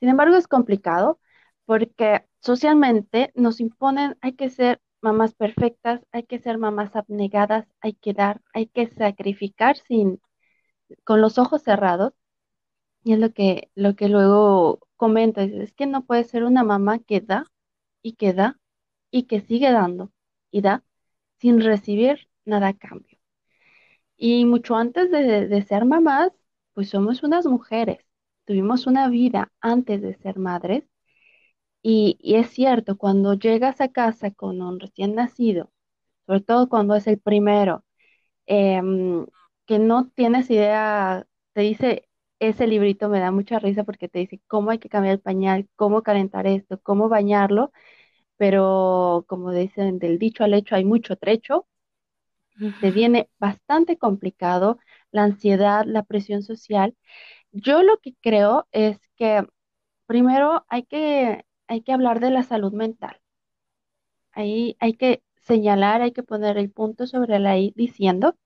Sin 0.00 0.08
embargo, 0.10 0.36
es 0.36 0.48
complicado 0.48 1.20
porque 1.66 2.24
socialmente 2.40 3.32
nos 3.36 3.60
imponen, 3.60 4.18
hay 4.22 4.34
que 4.34 4.50
ser 4.50 4.80
mamás 5.02 5.34
perfectas, 5.34 6.02
hay 6.12 6.24
que 6.24 6.38
ser 6.40 6.58
mamás 6.58 6.96
abnegadas, 6.96 7.66
hay 7.80 7.94
que 7.94 8.14
dar, 8.14 8.42
hay 8.54 8.66
que 8.68 8.88
sacrificar 8.88 9.76
sin, 9.78 10.20
con 11.04 11.20
los 11.22 11.38
ojos 11.38 11.62
cerrados. 11.62 12.14
Y 13.02 13.12
es 13.14 13.18
lo 13.18 13.32
que, 13.32 13.70
lo 13.74 13.94
que 13.96 14.08
luego 14.08 14.80
comenta, 14.96 15.42
es 15.42 15.72
que 15.72 15.86
no 15.86 16.04
puede 16.04 16.24
ser 16.24 16.44
una 16.44 16.64
mamá 16.64 16.98
que 16.98 17.20
da 17.20 17.44
y 18.02 18.14
que 18.14 18.32
da 18.34 18.60
y 19.10 19.24
que 19.24 19.40
sigue 19.42 19.72
dando 19.72 20.12
y 20.50 20.62
da 20.62 20.84
sin 21.38 21.60
recibir 21.60 22.28
nada 22.44 22.68
a 22.68 22.74
cambio. 22.78 23.18
Y 24.16 24.44
mucho 24.44 24.76
antes 24.76 25.10
de, 25.10 25.62
ser 25.62 25.84
mamás, 25.84 26.30
pues 26.74 26.90
somos 26.90 27.22
unas 27.22 27.46
mujeres, 27.46 27.98
tuvimos 28.44 28.86
una 28.86 29.08
vida 29.08 29.52
antes 29.60 30.02
de 30.02 30.14
ser 30.14 30.38
madres 30.38 30.84
y, 31.82 32.18
es 32.22 32.50
cierto, 32.50 32.98
cuando 32.98 33.34
llegas 33.34 33.80
a 33.80 33.88
casa 33.88 34.30
con 34.32 34.62
un 34.62 34.80
recién 34.80 35.14
nacido, 35.14 35.70
sobre 36.26 36.40
todo 36.42 36.68
cuando 36.68 36.94
es 36.96 37.06
el 37.06 37.20
primero, 37.20 37.84
em, 38.46 39.26
que 39.66 39.78
no 39.78 40.08
tienes 40.10 40.50
idea, 40.50 41.26
te 41.54 41.62
dice, 41.62 42.08
ese 42.40 42.66
librito 42.68 43.08
me 43.10 43.20
da 43.20 43.30
mucha 43.32 43.58
risa 43.60 43.84
porque 43.84 44.08
te 44.08 44.20
dice 44.20 44.40
cómo 44.48 44.70
hay 44.72 44.78
que 44.80 44.88
cambiar 44.90 45.14
el 45.16 45.20
pañal, 45.20 45.68
cómo 45.76 46.02
calentar 46.02 46.46
esto, 46.48 46.80
cómo 46.82 47.08
bañarlo, 47.10 47.72
pero 48.38 49.24
como 49.28 49.52
dicen, 49.52 49.98
del 50.00 50.18
dicho 50.18 50.44
al 50.44 50.54
hecho 50.54 50.76
hay 50.76 50.84
mucho 50.86 51.16
trecho. 51.16 51.66
Te 52.80 52.90
viene 52.92 53.28
bastante 53.38 53.96
complicado 53.98 54.78
la 55.12 55.24
ansiedad, 55.24 55.84
la 55.86 56.02
presión 56.04 56.42
social. 56.42 56.96
Yo 57.52 57.82
lo 57.84 57.98
que 58.00 58.14
creo 58.22 58.68
es 58.72 58.98
que 59.16 59.46
primero 60.06 60.64
hay 60.68 60.84
que, 60.84 61.44
hay 61.68 61.82
que 61.82 61.92
hablar 61.92 62.20
de 62.20 62.30
la 62.30 62.44
salud 62.44 62.72
mental. 62.74 63.20
Ahí 64.32 64.76
hay 64.80 64.94
que 64.94 65.22
señalar, 65.42 66.02
hay 66.02 66.12
que 66.12 66.22
poner 66.22 66.58
el 66.58 66.70
punto 66.70 67.06
sobre 67.06 67.38
la 67.38 67.58
I 67.58 67.72
diciendo 67.76 68.36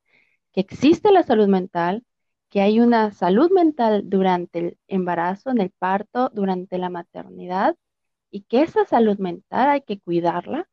que 0.52 0.60
existe 0.62 1.12
la 1.12 1.22
salud 1.24 1.48
mental, 1.48 2.04
que 2.54 2.62
hay 2.62 2.78
una 2.80 3.10
salud 3.12 3.50
mental 3.50 4.04
durante 4.08 4.60
el 4.60 4.78
embarazo, 4.86 5.50
en 5.50 5.60
el 5.60 5.72
parto, 5.72 6.30
durante 6.32 6.78
la 6.78 6.88
maternidad, 6.88 7.76
y 8.30 8.42
que 8.44 8.62
esa 8.62 8.86
salud 8.86 9.18
mental 9.18 9.70
hay 9.70 9.82
que 9.82 10.00
cuidarla, 10.00 10.68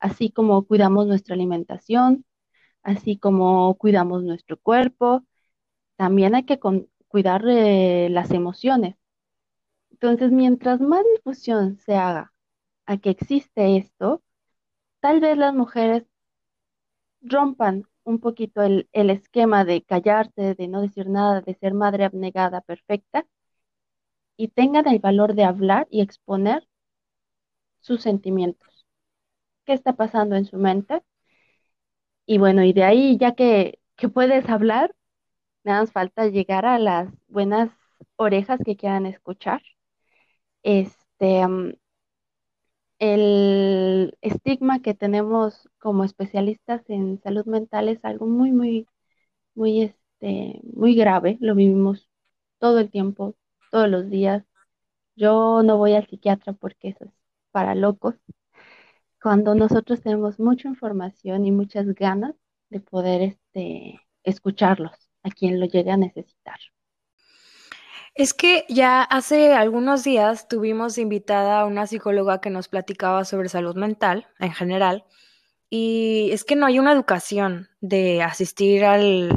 así 0.00 0.32
como 0.32 0.66
cuidamos 0.66 1.06
nuestra 1.06 1.36
alimentación, 1.36 2.24
así 2.82 3.16
como 3.16 3.76
cuidamos 3.76 4.24
nuestro 4.24 4.58
cuerpo, 4.58 5.24
también 5.96 6.34
hay 6.34 6.44
que 6.46 6.58
cuidar 7.06 7.44
las 7.44 8.32
emociones. 8.32 8.96
Entonces, 9.92 10.32
mientras 10.32 10.80
más 10.80 11.04
difusión 11.14 11.76
se 11.78 11.94
haga 11.94 12.32
a 12.86 12.98
que 12.98 13.10
existe 13.10 13.76
esto, 13.76 14.20
tal 15.00 15.20
vez 15.20 15.38
las 15.38 15.54
mujeres 15.54 16.04
rompan 17.22 17.84
un 18.10 18.20
poquito 18.20 18.62
el, 18.62 18.88
el 18.92 19.10
esquema 19.10 19.64
de 19.64 19.82
callarse, 19.82 20.54
de 20.54 20.68
no 20.68 20.82
decir 20.82 21.08
nada, 21.08 21.40
de 21.42 21.54
ser 21.54 21.74
madre 21.74 22.04
abnegada 22.04 22.60
perfecta, 22.62 23.26
y 24.36 24.48
tengan 24.48 24.88
el 24.88 24.98
valor 24.98 25.34
de 25.36 25.44
hablar 25.44 25.86
y 25.88 26.00
exponer 26.00 26.66
sus 27.80 28.00
sentimientos, 28.00 28.86
qué 29.66 29.72
está 29.74 29.94
pasando 29.96 30.36
en 30.36 30.46
su 30.46 30.58
mente. 30.58 31.02
Y 32.26 32.38
bueno, 32.38 32.64
y 32.64 32.72
de 32.72 32.84
ahí 32.84 33.18
ya 33.18 33.34
que, 33.34 33.78
puedes 34.14 34.48
hablar, 34.48 34.94
nada 35.64 35.82
más 35.82 35.92
falta 35.92 36.26
llegar 36.28 36.66
a 36.66 36.78
las 36.78 37.08
buenas 37.28 37.70
orejas 38.16 38.60
que 38.64 38.76
quieran 38.76 39.06
escuchar. 39.06 39.62
Este, 40.62 41.46
mm, 41.46 41.74
el 43.00 44.16
estigma 44.22 44.82
que 44.82 44.94
tenemos 44.94 45.68
como 45.80 46.04
especialistas 46.04 46.82
en 46.90 47.20
salud 47.22 47.46
mental 47.46 47.88
es 47.90 48.04
algo 48.04 48.26
muy, 48.28 48.52
muy, 48.52 48.88
muy, 49.54 49.82
este, 49.82 50.60
muy 50.74 50.94
grave. 50.96 51.38
Lo 51.40 51.54
vivimos 51.56 52.08
todo 52.58 52.80
el 52.80 52.90
tiempo, 52.90 53.36
todos 53.72 53.88
los 53.90 54.10
días. 54.10 54.44
Yo 55.16 55.62
no 55.64 55.78
voy 55.78 55.94
al 55.94 56.08
psiquiatra 56.08 56.54
porque 56.54 56.90
eso 56.90 57.06
es 57.06 57.12
para 57.52 57.74
locos, 57.76 58.16
cuando 59.22 59.54
nosotros 59.54 60.00
tenemos 60.02 60.40
mucha 60.40 60.68
información 60.68 61.46
y 61.46 61.52
muchas 61.52 61.86
ganas 61.94 62.34
de 62.70 62.80
poder 62.80 63.22
este, 63.22 64.00
escucharlos 64.24 64.92
a 65.22 65.30
quien 65.30 65.60
lo 65.60 65.66
llegue 65.66 65.90
a 65.90 65.96
necesitar. 65.96 66.58
Es 68.20 68.34
que 68.34 68.66
ya 68.68 69.02
hace 69.02 69.54
algunos 69.54 70.04
días 70.04 70.46
tuvimos 70.46 70.98
invitada 70.98 71.58
a 71.58 71.64
una 71.64 71.86
psicóloga 71.86 72.42
que 72.42 72.50
nos 72.50 72.68
platicaba 72.68 73.24
sobre 73.24 73.48
salud 73.48 73.76
mental 73.76 74.26
en 74.38 74.52
general 74.52 75.06
y 75.70 76.28
es 76.30 76.44
que 76.44 76.54
no 76.54 76.66
hay 76.66 76.78
una 76.78 76.92
educación 76.92 77.70
de 77.80 78.22
asistir 78.22 78.84
al, 78.84 79.30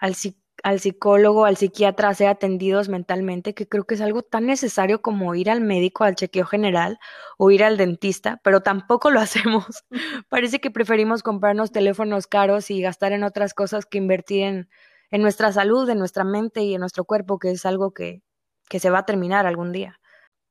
al, 0.00 0.80
psicólogo, 0.80 1.44
al 1.44 1.56
psiquiatra 1.56 2.08
a 2.08 2.14
ser 2.14 2.26
atendidos 2.26 2.88
mentalmente, 2.88 3.54
que 3.54 3.68
creo 3.68 3.84
que 3.84 3.94
es 3.94 4.00
algo 4.00 4.22
tan 4.22 4.46
necesario 4.46 5.00
como 5.00 5.36
ir 5.36 5.48
al 5.48 5.60
médico, 5.60 6.02
al 6.02 6.16
chequeo 6.16 6.44
general 6.44 6.98
o 7.38 7.52
ir 7.52 7.62
al 7.62 7.76
dentista, 7.76 8.40
pero 8.42 8.62
tampoco 8.62 9.12
lo 9.12 9.20
hacemos. 9.20 9.84
Parece 10.28 10.60
que 10.60 10.72
preferimos 10.72 11.22
comprarnos 11.22 11.70
teléfonos 11.70 12.26
caros 12.26 12.68
y 12.72 12.82
gastar 12.82 13.12
en 13.12 13.22
otras 13.22 13.54
cosas 13.54 13.86
que 13.86 13.98
invertir 13.98 14.42
en, 14.42 14.68
en 15.14 15.22
nuestra 15.22 15.52
salud, 15.52 15.88
en 15.88 16.00
nuestra 16.00 16.24
mente 16.24 16.64
y 16.64 16.74
en 16.74 16.80
nuestro 16.80 17.04
cuerpo, 17.04 17.38
que 17.38 17.52
es 17.52 17.64
algo 17.66 17.92
que, 17.92 18.23
que 18.68 18.78
se 18.80 18.90
va 18.90 19.00
a 19.00 19.06
terminar 19.06 19.46
algún 19.46 19.72
día. 19.72 19.98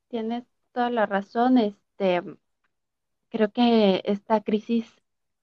Tienes 0.08 0.44
toda 0.72 0.90
la 0.90 1.06
razón. 1.06 1.58
Este, 1.58 2.22
creo 3.30 3.50
que 3.52 4.02
esta 4.04 4.40
crisis 4.42 4.86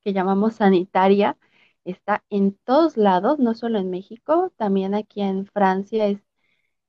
que 0.03 0.13
llamamos 0.13 0.55
sanitaria, 0.55 1.37
está 1.85 2.23
en 2.29 2.55
todos 2.65 2.97
lados, 2.97 3.39
no 3.39 3.53
solo 3.55 3.79
en 3.79 3.89
México, 3.89 4.51
también 4.57 4.93
aquí 4.95 5.21
en 5.21 5.45
Francia 5.47 6.07
es, 6.07 6.19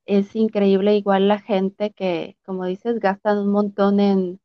es 0.07 0.37
increíble 0.37 0.97
igual 0.97 1.29
la 1.29 1.41
gente 1.41 1.93
que, 1.93 2.39
como 2.45 2.67
dices, 2.67 3.01
gastan 3.01 3.39
un 3.39 3.53
montón 3.53 4.01
en, 4.01 4.41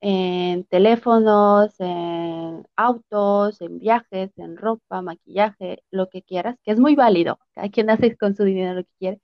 en 0.00 0.64
teléfonos, 0.66 1.74
en 1.80 2.66
autos, 2.76 3.60
en 3.60 3.78
viajes, 3.78 4.32
en 4.38 4.56
ropa, 4.56 5.02
maquillaje, 5.02 5.82
lo 5.90 6.08
que 6.10 6.22
quieras, 6.22 6.56
que 6.64 6.72
es 6.72 6.80
muy 6.80 6.94
válido, 6.96 7.38
cada 7.54 7.68
quien 7.70 7.90
hace 7.90 8.16
con 8.16 8.36
su 8.36 8.44
dinero 8.44 8.74
lo 8.74 8.84
que 8.84 8.90
quiere, 8.98 9.20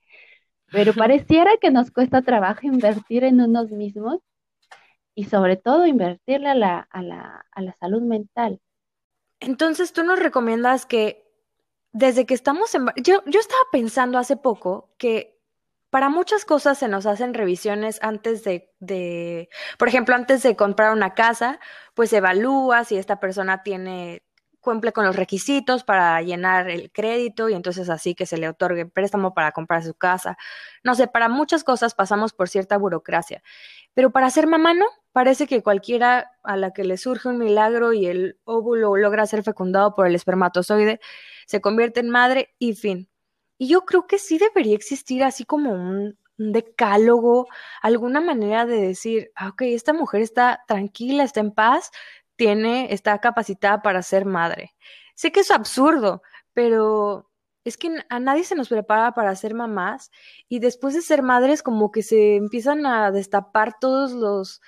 pero 0.71 0.93
pareciera 0.93 1.51
que 1.59 1.69
nos 1.71 1.91
cuesta 1.91 2.21
trabajo 2.21 2.61
invertir 2.63 3.23
en 3.23 3.41
unos 3.41 3.71
mismos 3.71 4.19
y 5.13 5.25
sobre 5.25 5.57
todo 5.57 5.85
invertirle 5.85 6.49
a 6.49 6.55
la, 6.55 6.79
a 6.89 7.01
la, 7.01 7.45
a 7.51 7.61
la 7.61 7.75
salud 7.79 8.01
mental. 8.01 8.59
Entonces, 9.39 9.91
tú 9.91 10.03
nos 10.03 10.19
recomiendas 10.19 10.85
que 10.85 11.27
desde 11.91 12.25
que 12.25 12.33
estamos 12.33 12.73
en... 12.73 12.85
Yo, 13.03 13.21
yo 13.25 13.39
estaba 13.39 13.61
pensando 13.71 14.17
hace 14.17 14.37
poco 14.37 14.93
que 14.97 15.37
para 15.89 16.07
muchas 16.07 16.45
cosas 16.45 16.77
se 16.77 16.87
nos 16.87 17.05
hacen 17.05 17.33
revisiones 17.33 17.99
antes 18.01 18.45
de, 18.45 18.71
de, 18.79 19.49
por 19.77 19.89
ejemplo, 19.89 20.15
antes 20.15 20.41
de 20.41 20.55
comprar 20.55 20.93
una 20.93 21.13
casa, 21.13 21.59
pues 21.93 22.13
evalúa 22.13 22.85
si 22.85 22.95
esta 22.95 23.19
persona 23.19 23.61
tiene 23.61 24.23
cumple 24.61 24.93
con 24.93 25.05
los 25.05 25.15
requisitos 25.15 25.83
para 25.83 26.21
llenar 26.21 26.69
el 26.69 26.91
crédito 26.91 27.49
y 27.49 27.53
entonces 27.53 27.89
así 27.89 28.15
que 28.15 28.25
se 28.25 28.37
le 28.37 28.47
otorgue 28.47 28.85
préstamo 28.85 29.33
para 29.33 29.51
comprar 29.51 29.83
su 29.83 29.93
casa. 29.93 30.37
No 30.83 30.95
sé, 30.95 31.07
para 31.07 31.27
muchas 31.27 31.63
cosas 31.63 31.95
pasamos 31.95 32.33
por 32.33 32.47
cierta 32.47 32.77
burocracia, 32.77 33.43
pero 33.93 34.11
para 34.11 34.29
ser 34.29 34.47
mamá 34.47 34.73
no. 34.73 34.85
Parece 35.11 35.45
que 35.45 35.61
cualquiera 35.61 36.31
a 36.43 36.55
la 36.55 36.71
que 36.71 36.85
le 36.85 36.95
surge 36.95 37.27
un 37.27 37.37
milagro 37.37 37.91
y 37.91 38.05
el 38.05 38.39
óvulo 38.45 38.95
logra 38.95 39.25
ser 39.25 39.43
fecundado 39.43 39.93
por 39.93 40.07
el 40.07 40.15
espermatozoide, 40.15 41.01
se 41.47 41.59
convierte 41.59 41.99
en 41.99 42.09
madre 42.09 42.55
y 42.59 42.75
fin. 42.75 43.09
Y 43.57 43.67
yo 43.67 43.81
creo 43.85 44.07
que 44.07 44.19
sí 44.19 44.37
debería 44.37 44.75
existir 44.75 45.23
así 45.23 45.43
como 45.43 45.73
un, 45.73 46.17
decálogo, 46.51 47.47
alguna 47.81 48.21
manera 48.21 48.65
de 48.65 48.81
decir, 48.81 49.31
ah, 49.35 49.49
ok, 49.49 49.61
esta 49.63 49.93
mujer 49.93 50.21
está 50.21 50.63
tranquila, 50.67 51.23
está 51.23 51.39
en 51.39 51.51
paz, 51.51 51.91
tiene, 52.41 52.91
está 52.91 53.19
capacitada 53.19 53.83
para 53.83 54.01
ser 54.01 54.25
madre. 54.25 54.73
Sé 55.13 55.31
que 55.31 55.41
es 55.41 55.51
absurdo, 55.51 56.23
pero 56.53 57.29
es 57.63 57.77
que 57.77 58.03
a 58.09 58.19
nadie 58.19 58.43
se 58.43 58.55
nos 58.55 58.67
prepara 58.67 59.13
para 59.13 59.35
ser 59.35 59.53
mamás 59.53 60.09
y 60.49 60.57
después 60.57 60.95
de 60.95 61.03
ser 61.03 61.21
madres 61.21 61.61
como 61.61 61.91
que 61.91 62.01
se 62.01 62.37
empiezan 62.37 62.87
a 62.87 63.11
destapar 63.11 63.77
todos 63.79 64.13
los 64.13 64.59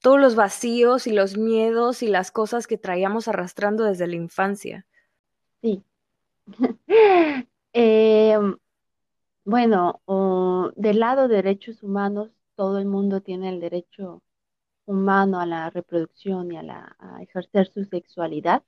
todos 0.00 0.20
los 0.20 0.34
vacíos 0.34 1.06
y 1.06 1.12
los 1.12 1.38
miedos 1.38 2.02
y 2.02 2.08
las 2.08 2.30
cosas 2.30 2.66
que 2.66 2.76
traíamos 2.76 3.26
arrastrando 3.26 3.84
desde 3.84 4.06
la 4.06 4.16
infancia. 4.16 4.86
Sí. 5.62 5.82
Eh, 7.74 8.36
bueno, 9.44 10.00
del 10.74 10.98
lado 10.98 11.28
de 11.28 11.36
derechos 11.36 11.82
humanos, 11.82 12.30
todo 12.56 12.78
el 12.78 12.86
mundo 12.86 13.20
tiene 13.20 13.50
el 13.50 13.60
derecho 13.60 14.22
humano 14.88 15.40
a 15.40 15.46
la 15.46 15.70
reproducción 15.70 16.52
y 16.52 16.56
a, 16.56 16.62
la, 16.62 16.96
ejercer 17.20 17.68
su 17.68 17.84
sexualidad. 17.84 18.62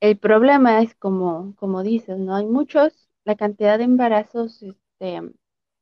El 0.00 0.18
problema 0.18 0.80
es 0.82 0.94
como, 0.94 1.54
como 1.56 1.82
dices, 1.82 2.18
¿no? 2.18 2.34
Hay 2.36 2.46
muchos, 2.46 3.08
la 3.24 3.36
cantidad 3.36 3.78
de 3.78 3.84
embarazos 3.84 4.62
este, 4.62 5.20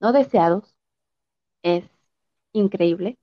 no 0.00 0.12
deseados 0.12 0.75
es 1.62 1.85
increíble. 2.52 3.18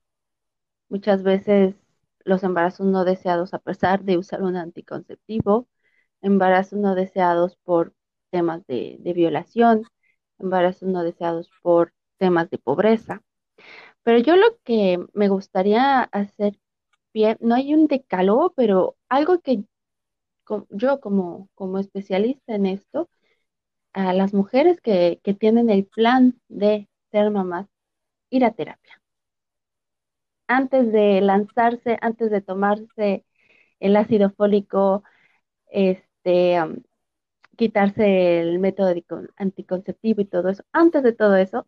Muchas 0.88 1.22
veces 1.22 1.76
los 2.24 2.44
embarazos 2.44 2.86
no 2.86 3.04
deseados, 3.04 3.54
a 3.54 3.58
pesar 3.58 4.04
de 4.04 4.18
usar 4.18 4.42
un 4.42 4.56
anticonceptivo, 4.56 5.68
embarazos 6.22 6.78
no 6.78 6.94
deseados 6.94 7.56
por 7.64 7.94
temas 8.30 8.66
de, 8.66 8.98
violación, 9.14 9.84
embarazos 10.38 10.88
no 10.88 11.02
deseados 11.04 11.50
por 11.62 11.94
temas 12.18 12.50
de 12.50 12.58
pobreza. 12.58 13.22
Pero 14.04 14.18
yo 14.18 14.36
lo 14.36 14.46
que 14.64 14.98
me 15.12 15.28
gustaría 15.28 16.02
hacer 16.04 16.58
bien, 17.14 17.38
no 17.40 17.54
hay 17.56 17.74
un 17.74 17.86
decálogo, 17.88 18.52
pero 18.56 18.96
algo 19.08 19.40
que 19.40 19.64
yo 20.70 21.00
como, 21.00 21.48
como 21.54 21.78
especialista 21.78 22.54
en 22.54 22.66
esto, 22.66 23.08
a 23.94 24.12
las 24.14 24.34
mujeres 24.34 24.80
que, 24.82 25.20
que 25.24 25.34
tienen 25.34 25.70
el 25.70 25.86
plan 25.86 26.40
de 26.48 26.88
ser 27.12 27.30
mamás, 27.32 27.68
ir 28.30 28.44
a 28.46 28.52
terapia. 28.52 29.02
Antes 30.48 30.92
de 30.92 31.20
lanzarse, 31.20 31.98
antes 32.00 32.30
de 32.30 32.40
tomarse 32.42 33.24
el 33.80 33.96
ácido 33.96 34.30
fólico, 34.32 35.04
este, 35.70 36.58
quitarse 37.56 38.40
el 38.40 38.58
método 38.58 38.94
anticonceptivo 39.36 40.20
y 40.20 40.26
todo 40.26 40.50
eso, 40.50 40.64
antes 40.72 41.02
de 41.02 41.12
todo 41.14 41.36
eso, 41.36 41.66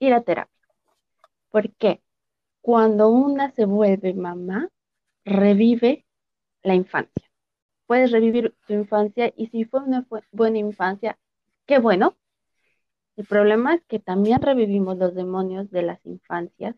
ir 0.00 0.14
a 0.14 0.22
terapia. 0.24 0.61
¿Por 1.52 1.72
qué? 1.76 2.02
Cuando 2.62 3.10
una 3.10 3.52
se 3.52 3.66
vuelve 3.66 4.14
mamá, 4.14 4.68
revive 5.24 6.06
la 6.62 6.74
infancia. 6.74 7.28
Puedes 7.86 8.10
revivir 8.10 8.54
tu 8.66 8.72
infancia 8.74 9.32
y 9.36 9.48
si 9.48 9.64
fue 9.64 9.80
una 9.82 10.06
buena 10.32 10.58
infancia, 10.58 11.18
qué 11.66 11.78
bueno. 11.78 12.16
El 13.16 13.26
problema 13.26 13.74
es 13.74 13.84
que 13.86 13.98
también 13.98 14.40
revivimos 14.40 14.96
los 14.96 15.14
demonios 15.14 15.70
de 15.70 15.82
las 15.82 16.04
infancias, 16.06 16.74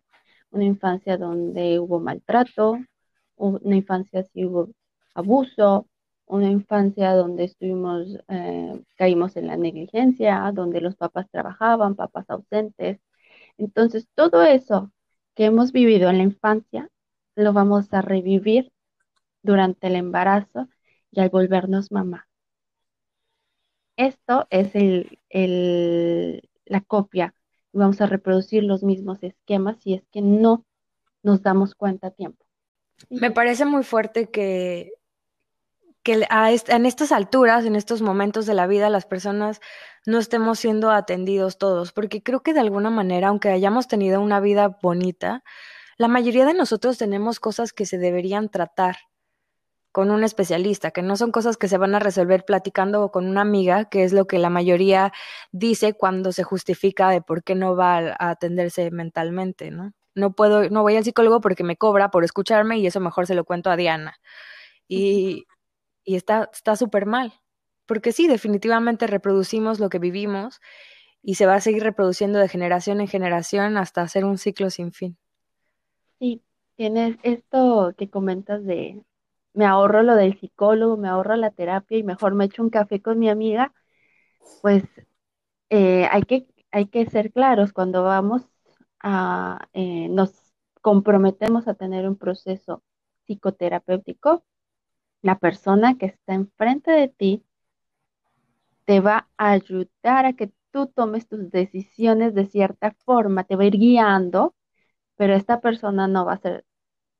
una 0.51 0.65
infancia 0.65 1.17
donde 1.19 1.79
hubo 1.79 2.01
maltrato, 2.01 2.79
una 3.37 3.77
infancia 3.77 4.25
si 4.25 4.45
hubo 4.45 4.71
abuso, 5.15 5.89
una 6.27 6.51
infancia 6.51 7.15
donde 7.15 7.45
estuvimos, 7.45 8.19
eh, 8.29 8.83
caímos 8.97 9.37
en 9.37 9.47
la 9.47 9.57
negligencia, 9.57 10.51
donde 10.53 10.81
los 10.81 10.97
papás 10.97 11.31
trabajaban, 11.31 11.95
papás 11.95 12.29
ausentes. 12.29 12.99
Entonces, 13.59 14.09
todo 14.15 14.43
eso 14.43 14.93
que 15.35 15.47
hemos 15.47 15.73
vivido 15.73 16.11
en 16.11 16.19
la 16.19 16.25
infancia, 16.25 16.91
lo 17.37 17.53
vamos 17.53 17.93
a 17.93 18.03
revivir 18.03 18.73
durante 19.43 19.89
el 19.89 19.97
embarazo 19.97 20.69
y 21.11 21.21
al 21.21 21.31
volvernos 21.31 21.93
mamá. 21.93 22.29
Esto 23.97 24.47
es 24.51 24.75
el, 24.75 25.19
el, 25.29 26.49
la 26.65 26.81
copia. 26.81 27.35
Vamos 27.73 28.01
a 28.01 28.07
reproducir 28.07 28.63
los 28.65 28.83
mismos 28.83 29.23
esquemas 29.23 29.79
si 29.81 29.95
es 29.95 30.03
que 30.11 30.21
no 30.21 30.65
nos 31.23 31.43
damos 31.43 31.75
cuenta 31.75 32.09
a 32.09 32.11
tiempo. 32.11 32.45
Me 33.11 33.31
parece 33.31 33.65
muy 33.65 33.83
fuerte 33.83 34.31
que 34.31 34.93
que 36.05 36.27
en 36.69 36.87
estas 36.87 37.13
alturas, 37.13 37.65
en 37.65 37.75
estos 37.75 38.03
momentos 38.03 38.47
de 38.47 38.55
la 38.55 38.67
vida, 38.67 38.91
las 38.91 39.07
personas 39.07 39.61
no 40.07 40.19
estemos 40.19 40.59
siendo 40.59 40.91
atendidos 40.91 41.59
todos, 41.59 41.93
porque 41.93 42.23
creo 42.23 42.43
que 42.43 42.53
de 42.53 42.61
alguna 42.61 42.91
manera, 42.91 43.29
aunque 43.29 43.49
hayamos 43.49 43.89
tenido 43.89 44.21
una 44.21 44.39
vida 44.39 44.79
bonita, 44.83 45.43
la 45.97 46.09
mayoría 46.09 46.45
de 46.45 46.55
nosotros 46.55 46.99
tenemos 46.99 47.41
cosas 47.41 47.73
que 47.73 47.87
se 47.87 47.99
deberían 47.99 48.51
tratar 48.51 48.97
con 49.93 50.11
un 50.11 50.25
especialista, 50.25 50.91
que 50.91 51.03
no 51.03 51.17
son 51.17 51.31
cosas 51.33 51.57
que 51.57 51.69
se 51.69 51.79
van 51.79 51.95
a 51.95 52.01
resolver 52.01 52.45
platicando 52.45 53.11
con 53.11 53.27
una 53.27 53.41
amiga, 53.41 53.87
que 53.87 54.05
es 54.05 54.13
lo 54.13 54.27
que 54.27 54.39
la 54.39 54.51
mayoría 54.51 55.13
dice 55.53 55.95
cuando 55.95 56.33
se 56.33 56.43
justifica 56.43 57.11
de 57.11 57.23
por 57.23 57.45
qué 57.45 57.55
no 57.55 57.77
va 57.77 57.99
a 58.19 58.31
atenderse 58.31 58.91
mentalmente, 58.91 59.71
¿no? 59.71 59.93
No 60.15 60.33
puedo, 60.35 60.69
no 60.69 60.83
voy 60.83 60.97
al 60.97 61.05
psicólogo 61.05 61.41
porque 61.41 61.65
me 61.65 61.77
cobra 61.77 62.11
por 62.11 62.25
escucharme 62.25 62.79
y 62.79 62.87
eso 62.87 63.01
mejor 63.01 63.27
se 63.27 63.35
lo 63.35 63.45
cuento 63.45 63.71
a 63.71 63.77
Diana. 63.77 64.19
Y, 64.89 65.47
y 66.05 66.17
está 66.17 66.51
súper 66.77 67.07
mal, 67.07 67.33
porque 67.87 68.13
sí, 68.13 68.29
definitivamente 68.29 69.07
reproducimos 69.07 69.81
lo 69.81 69.89
que 69.89 69.99
vivimos 69.99 70.61
y 71.23 71.37
se 71.37 71.47
va 71.47 71.55
a 71.55 71.61
seguir 71.61 71.83
reproduciendo 71.83 72.39
de 72.39 72.49
generación 72.49 73.01
en 73.01 73.09
generación 73.09 73.77
hasta 73.77 74.03
hacer 74.03 74.25
un 74.25 74.39
ciclo 74.39 74.71
sin 74.71 74.93
fin. 74.93 75.17
Sí, 76.19 76.43
tienes 76.77 77.17
esto 77.23 77.95
que 77.97 78.11
comentas 78.11 78.65
de 78.65 79.03
me 79.55 79.65
ahorro 79.65 80.03
lo 80.03 80.17
del 80.17 80.39
psicólogo, 80.39 80.97
me 80.97 81.09
ahorro 81.09 81.37
la 81.37 81.51
terapia 81.51 81.97
y 81.99 82.03
mejor 82.03 82.35
me 82.35 82.45
echo 82.45 82.63
un 82.63 82.71
café 82.71 83.01
con 83.01 83.19
mi 83.19 83.31
amiga, 83.31 83.73
pues 84.61 84.85
eh, 85.71 86.07
hay, 86.11 86.23
que, 86.23 86.47
hay 86.73 86.87
que 86.87 87.07
ser 87.07 87.33
claros 87.33 87.73
cuando 87.73 88.03
vamos 88.03 88.43
a, 89.01 89.69
eh, 89.73 90.09
nos 90.09 90.33
comprometemos 90.83 91.69
a 91.69 91.75
tener 91.75 92.07
un 92.09 92.17
proceso 92.17 92.83
psicoterapéutico, 93.27 94.45
la 95.25 95.39
persona 95.39 95.97
que 95.97 96.05
está 96.05 96.35
enfrente 96.35 96.91
de 96.91 97.09
ti 97.09 97.43
te 98.85 99.01
va 99.01 99.27
a 99.39 99.53
ayudar 99.53 100.27
a 100.27 100.35
que 100.35 100.53
tú 100.71 100.87
tomes 100.87 101.27
tus 101.27 101.51
decisiones 101.51 102.35
de 102.35 102.45
cierta 102.45 102.95
forma, 103.07 103.45
te 103.45 103.57
va 103.57 103.63
a 103.63 103.67
ir 103.67 103.79
guiando, 103.79 104.55
pero 105.17 105.35
esta 105.35 105.63
persona 105.63 106.07
no 106.09 106.27
va 106.27 106.35
a 106.35 106.37
ser, 106.37 106.67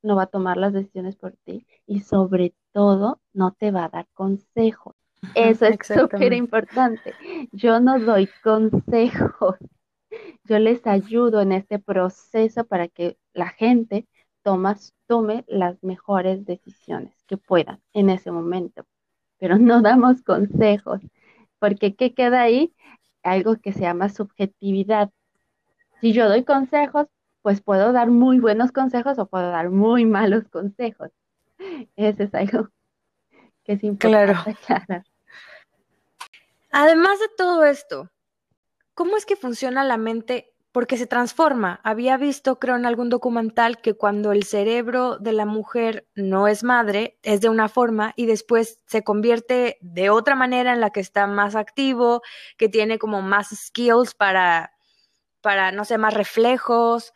no 0.03 0.17
va 0.17 0.25
a 0.25 0.27
tomar 0.27 0.59
las 0.59 0.75
decisiones 0.75 1.17
por 1.17 1.33
ti 1.45 1.67
y 1.87 2.01
sobre 2.01 2.55
todo 2.73 3.23
no 3.33 3.53
te 3.53 3.71
va 3.71 3.87
a 3.87 3.89
dar 3.89 4.07
consejos. 4.13 4.95
Eso 5.35 5.65
es 5.65 5.79
súper 5.87 6.35
importante. 6.35 7.15
Yo 7.53 7.81
no 7.81 7.99
doy 7.99 8.29
consejos. 8.43 9.57
Yo 10.45 10.59
les 10.59 10.87
ayudo 10.87 11.41
en 11.41 11.53
este 11.53 11.79
proceso 11.79 12.67
para 12.67 12.89
que 12.89 13.17
la 13.33 13.49
gente 13.49 14.07
tomas, 14.45 14.95
tome 15.09 15.45
las 15.49 15.83
mejores 15.83 16.45
decisiones 16.45 17.13
que 17.27 17.37
puedan 17.37 17.81
en 17.93 18.11
ese 18.11 18.31
momento. 18.31 18.87
Pero 19.39 19.59
no 19.59 19.83
damos 19.83 20.23
consejos, 20.23 21.01
porque 21.59 21.97
¿qué 21.97 22.15
queda 22.15 22.43
ahí? 22.43 22.73
Algo 23.25 23.57
que 23.57 23.73
se 23.73 23.81
llama 23.81 24.09
subjetividad. 24.11 25.11
Si 26.01 26.13
yo 26.13 26.29
doy 26.29 26.45
consejos, 26.45 27.09
pues 27.43 27.61
puedo 27.61 27.93
dar 27.93 28.11
muy 28.11 28.39
buenos 28.39 28.71
consejos 28.71 29.19
o 29.19 29.27
puedo 29.27 29.51
dar 29.51 29.71
muy 29.71 30.07
malos 30.07 30.49
consejos. 30.49 31.11
Ese 31.97 32.25
es 32.25 32.35
algo 32.35 32.69
que 33.65 33.73
es 33.73 33.85
importante 33.85 34.57
claro. 34.67 35.03
Además 36.71 37.19
de 37.21 37.29
todo 37.37 37.65
esto, 37.65 38.11
¿cómo 38.95 39.17
es 39.17 39.27
que 39.27 39.37
funciona 39.37 39.85
la 39.85 39.97
mente 39.97 40.54
porque 40.75 40.97
se 40.97 41.07
transforma. 41.07 41.79
Había 41.85 42.17
visto, 42.17 42.59
creo, 42.59 42.75
en 42.75 42.85
algún 42.85 43.09
documental 43.09 43.81
que 43.81 43.95
cuando 43.95 44.33
el 44.33 44.43
cerebro 44.43 45.19
de 45.19 45.33
la 45.33 45.47
mujer 45.47 46.09
no 46.17 46.49
es 46.49 46.65
madre, 46.65 47.17
es 47.23 47.41
de 47.41 47.49
una 47.49 47.69
forma 47.69 48.13
y 48.17 48.27
después 48.27 48.81
se 48.85 49.05
convierte 49.05 49.79
de 49.83 50.11
otra 50.11 50.35
manera 50.35 50.73
en 50.73 50.81
la 50.81 50.91
que 50.91 50.99
está 50.99 51.29
más 51.29 51.55
activo, 51.55 52.23
que 52.57 52.69
tiene 52.69 52.99
como 52.99 53.23
más 53.23 53.51
skills 53.51 54.17
para 54.17 54.73
para, 55.41 55.71
no 55.71 55.85
sé, 55.85 55.97
más 55.97 56.13
reflejos. 56.15 57.15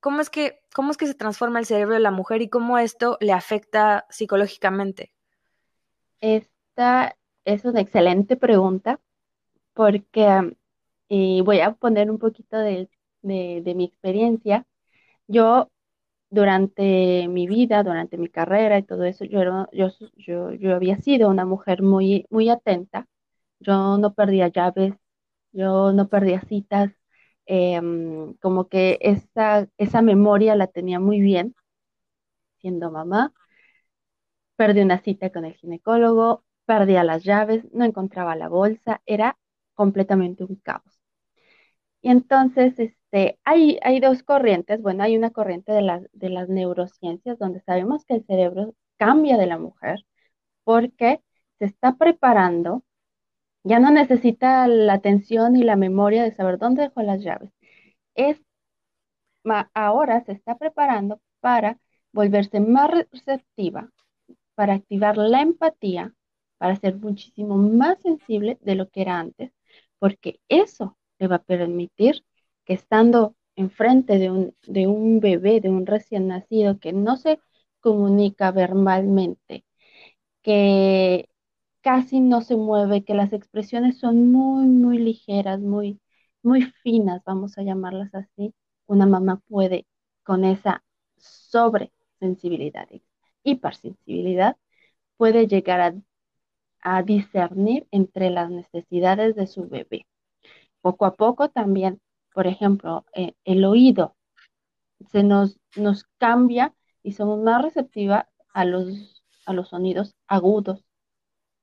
¿Cómo 0.00 0.20
es 0.20 0.28
que, 0.28 0.60
cómo 0.74 0.90
es 0.90 0.98
que 0.98 1.06
se 1.06 1.14
transforma 1.14 1.58
el 1.58 1.64
cerebro 1.64 1.94
de 1.94 2.00
la 2.00 2.10
mujer 2.10 2.42
y 2.42 2.50
cómo 2.50 2.76
esto 2.76 3.16
le 3.20 3.32
afecta 3.32 4.04
psicológicamente? 4.10 5.14
Esta 6.20 7.16
es 7.46 7.64
una 7.64 7.80
excelente 7.80 8.36
pregunta 8.36 9.00
porque 9.72 10.54
y 11.10 11.42
voy 11.42 11.60
a 11.60 11.74
poner 11.74 12.10
un 12.12 12.20
poquito 12.20 12.58
de, 12.58 12.90
de 13.22 13.74
mi 13.76 13.84
experiencia. 13.86 14.66
Yo 15.28 15.70
durante 16.30 17.28
mi 17.28 17.46
vida, 17.48 17.82
durante 17.84 18.18
mi 18.18 18.28
carrera 18.28 18.78
y 18.78 18.82
todo 18.84 19.04
eso, 19.04 19.24
yo, 19.24 19.68
yo, 19.72 19.88
yo, 20.16 20.52
yo 20.54 20.74
había 20.76 20.98
sido 20.98 21.28
una 21.30 21.44
mujer 21.46 21.82
muy, 21.82 22.26
muy 22.30 22.50
atenta. 22.50 23.08
Yo 23.60 23.98
no 23.98 24.14
perdía 24.14 24.48
llaves, 24.48 24.94
yo 25.52 25.92
no 25.92 26.08
perdía 26.08 26.42
citas, 26.42 26.92
em, 27.46 28.34
como 28.36 28.68
que 28.68 28.98
esa, 29.02 29.68
esa 29.78 30.02
memoria 30.02 30.56
la 30.56 30.68
tenía 30.68 31.00
muy 31.00 31.20
bien 31.20 31.54
siendo 32.60 32.90
mamá. 32.92 33.32
Perdí 34.54 34.80
una 34.82 34.98
cita 35.02 35.30
con 35.32 35.44
el 35.44 35.54
ginecólogo, 35.54 36.44
perdía 36.64 37.02
las 37.02 37.24
llaves, 37.24 37.64
no 37.72 37.84
encontraba 37.84 38.36
la 38.36 38.48
bolsa, 38.48 39.02
era 39.04 39.36
completamente 39.74 40.44
un 40.44 40.54
caos. 40.54 40.99
Y 42.02 42.10
entonces, 42.10 42.78
este, 42.78 43.38
hay, 43.44 43.78
hay 43.82 44.00
dos 44.00 44.22
corrientes. 44.22 44.80
Bueno, 44.82 45.02
hay 45.04 45.16
una 45.16 45.30
corriente 45.30 45.72
de, 45.72 45.82
las 45.82 46.02
de 46.12 46.30
las 46.30 46.48
neurociencias 46.48 47.38
donde 47.38 47.60
sabemos 47.62 48.04
que 48.04 48.14
el 48.14 48.24
cerebro 48.26 48.74
cambia 48.98 49.36
de 49.38 49.46
la 49.46 49.58
mujer 49.58 50.04
porque 50.64 51.22
se 51.58 51.66
está 51.66 51.96
preparando, 51.96 52.84
ya 53.64 53.80
no 53.80 53.90
necesita 53.90 54.68
la 54.68 54.94
atención 54.94 55.56
y 55.56 55.64
la 55.64 55.76
memoria 55.76 56.24
de 56.24 56.32
saber 56.34 56.58
dónde 56.58 56.82
dejó 56.84 57.02
las 57.02 57.22
llaves. 57.22 57.52
Es, 58.14 58.40
ahora 59.74 60.24
se 60.24 60.32
está 60.32 60.56
preparando 60.56 61.20
para 61.40 61.78
volverse 62.12 62.60
más 62.60 62.90
receptiva, 62.90 63.90
para 64.56 64.74
activar 64.74 65.18
la 65.18 65.42
empatía, 65.42 66.14
para 66.58 66.76
ser 66.76 66.96
muchísimo 66.96 67.56
más 67.58 68.00
sensible 68.02 68.58
de 68.62 68.76
lo 68.76 68.90
que 68.90 69.02
era 69.02 69.18
antes, 69.20 69.52
porque 70.00 70.40
eso 70.48 70.98
le 71.20 71.28
va 71.28 71.36
a 71.38 71.44
permitir 71.44 72.24
que 72.66 72.74
estando 72.74 73.36
enfrente 73.56 74.18
de 74.18 74.30
un, 74.32 74.56
de 74.66 74.88
un 74.88 75.20
bebé, 75.20 75.60
de 75.62 75.70
un 75.70 75.86
recién 75.86 76.28
nacido 76.28 76.80
que 76.80 76.92
no 76.94 77.16
se 77.18 77.40
comunica 77.80 78.52
verbalmente, 78.52 79.64
que 80.42 81.28
casi 81.82 82.20
no 82.20 82.42
se 82.42 82.56
mueve, 82.56 83.04
que 83.04 83.14
las 83.14 83.32
expresiones 83.32 83.98
son 83.98 84.32
muy, 84.32 84.66
muy 84.66 84.98
ligeras, 84.98 85.60
muy, 85.60 86.00
muy 86.42 86.62
finas, 86.82 87.22
vamos 87.24 87.58
a 87.58 87.62
llamarlas 87.62 88.14
así, 88.14 88.54
una 88.86 89.06
mamá 89.06 89.40
puede 89.48 89.86
con 90.24 90.44
esa 90.44 90.84
sobresensibilidad, 91.18 92.88
hipersensibilidad, 93.44 94.56
puede 95.16 95.46
llegar 95.48 95.80
a, 95.80 95.94
a 96.82 97.02
discernir 97.02 97.88
entre 97.90 98.30
las 98.30 98.50
necesidades 98.50 99.34
de 99.34 99.46
su 99.46 99.68
bebé. 99.68 100.06
Poco 100.82 101.06
a 101.06 101.14
poco 101.16 101.48
también, 101.50 102.00
por 102.34 102.46
ejemplo, 102.46 103.04
eh, 103.14 103.34
el 103.44 103.64
oído 103.64 104.16
se 105.10 105.22
nos, 105.22 105.58
nos 105.76 106.04
cambia 106.18 106.74
y 107.02 107.12
somos 107.12 107.40
más 107.40 107.62
receptivas 107.62 108.26
a 108.52 108.64
los, 108.64 109.24
a 109.46 109.52
los 109.52 109.68
sonidos 109.68 110.14
agudos. 110.28 110.84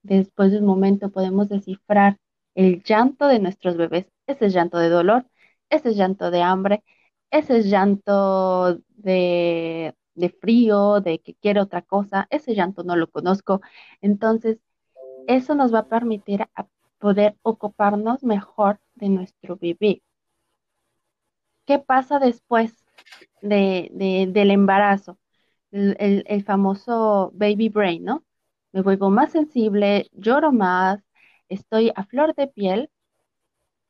Después 0.03 0.51
de 0.51 0.59
un 0.59 0.65
momento 0.65 1.11
podemos 1.11 1.49
descifrar 1.49 2.17
el 2.55 2.83
llanto 2.83 3.27
de 3.27 3.39
nuestros 3.39 3.77
bebés. 3.77 4.07
Ese 4.27 4.47
es 4.47 4.53
llanto 4.53 4.77
de 4.79 4.89
dolor, 4.89 5.27
ese 5.69 5.89
es 5.89 5.97
llanto 5.97 6.31
de 6.31 6.41
hambre, 6.41 6.83
ese 7.31 7.57
es 7.59 7.67
llanto 7.69 8.79
de, 8.95 9.95
de 10.15 10.29
frío, 10.29 11.01
de 11.01 11.19
que 11.19 11.35
quiere 11.35 11.61
otra 11.61 11.81
cosa, 11.81 12.27
ese 12.31 12.55
llanto 12.55 12.83
no 12.83 12.95
lo 12.95 13.09
conozco. 13.11 13.61
Entonces, 14.01 14.59
eso 15.27 15.55
nos 15.55 15.73
va 15.73 15.79
a 15.79 15.87
permitir 15.89 16.47
poder 16.99 17.37
ocuparnos 17.43 18.23
mejor 18.23 18.79
de 18.95 19.09
nuestro 19.09 19.57
bebé. 19.57 20.01
¿Qué 21.65 21.79
pasa 21.79 22.19
después 22.19 22.85
de, 23.41 23.89
del 24.31 24.51
embarazo? 24.51 25.19
El, 25.71 26.23
el, 26.27 26.43
famoso 26.43 27.31
baby 27.35 27.69
brain, 27.69 28.03
¿no? 28.05 28.23
Me 28.71 28.81
vuelvo 28.81 29.09
más 29.09 29.31
sensible, 29.33 30.09
lloro 30.13 30.51
más, 30.53 31.03
estoy 31.49 31.91
a 31.95 32.05
flor 32.05 32.35
de 32.35 32.47
piel 32.47 32.89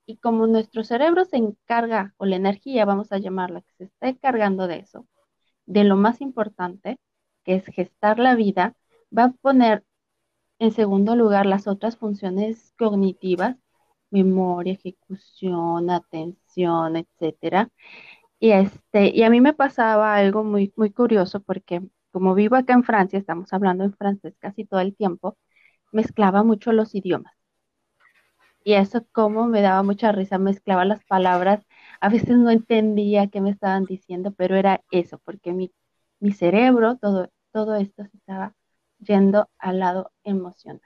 y 0.07 0.17
como 0.17 0.47
nuestro 0.47 0.83
cerebro 0.83 1.25
se 1.25 1.37
encarga, 1.37 2.13
o 2.17 2.25
la 2.25 2.37
energía, 2.37 2.85
vamos 2.85 3.11
a 3.11 3.19
llamarla, 3.19 3.61
que 3.61 3.73
se 3.77 3.83
está 3.85 4.07
encargando 4.07 4.67
de 4.67 4.79
eso, 4.79 5.07
de 5.65 5.83
lo 5.83 5.97
más 5.97 6.21
importante, 6.21 6.99
que 7.43 7.55
es 7.55 7.65
gestar 7.67 8.19
la 8.19 8.35
vida, 8.35 8.75
va 9.15 9.25
a 9.25 9.31
poner 9.33 9.85
en 10.59 10.71
segundo 10.71 11.15
lugar, 11.15 11.45
las 11.45 11.67
otras 11.67 11.97
funciones 11.97 12.73
cognitivas, 12.77 13.57
memoria, 14.11 14.73
ejecución, 14.73 15.89
atención, 15.89 16.95
etcétera. 16.97 17.69
Y 18.39 18.51
este, 18.51 19.09
y 19.15 19.23
a 19.23 19.29
mí 19.29 19.41
me 19.41 19.53
pasaba 19.53 20.15
algo 20.15 20.43
muy, 20.43 20.73
muy 20.77 20.91
curioso 20.91 21.41
porque 21.41 21.81
como 22.11 22.35
vivo 22.35 22.55
acá 22.55 22.73
en 22.73 22.83
Francia, 22.83 23.19
estamos 23.19 23.53
hablando 23.53 23.83
en 23.85 23.93
francés 23.95 24.35
casi 24.39 24.65
todo 24.65 24.79
el 24.81 24.95
tiempo, 24.95 25.37
mezclaba 25.93 26.43
mucho 26.43 26.73
los 26.73 26.95
idiomas. 26.95 27.33
Y 28.63 28.73
eso 28.73 29.05
como 29.13 29.47
me 29.47 29.61
daba 29.61 29.81
mucha 29.83 30.11
risa, 30.11 30.37
mezclaba 30.37 30.85
las 30.85 31.03
palabras, 31.05 31.65
a 32.01 32.09
veces 32.09 32.37
no 32.37 32.49
entendía 32.51 33.27
qué 33.27 33.41
me 33.41 33.49
estaban 33.51 33.85
diciendo, 33.85 34.31
pero 34.37 34.55
era 34.55 34.83
eso, 34.91 35.19
porque 35.19 35.53
mi, 35.53 35.73
mi 36.19 36.33
cerebro, 36.33 36.97
todo, 36.97 37.29
todo 37.51 37.75
esto 37.75 38.03
se 38.05 38.17
estaba 38.17 38.53
yendo 38.99 39.49
al 39.57 39.79
lado 39.79 40.11
emocional. 40.23 40.81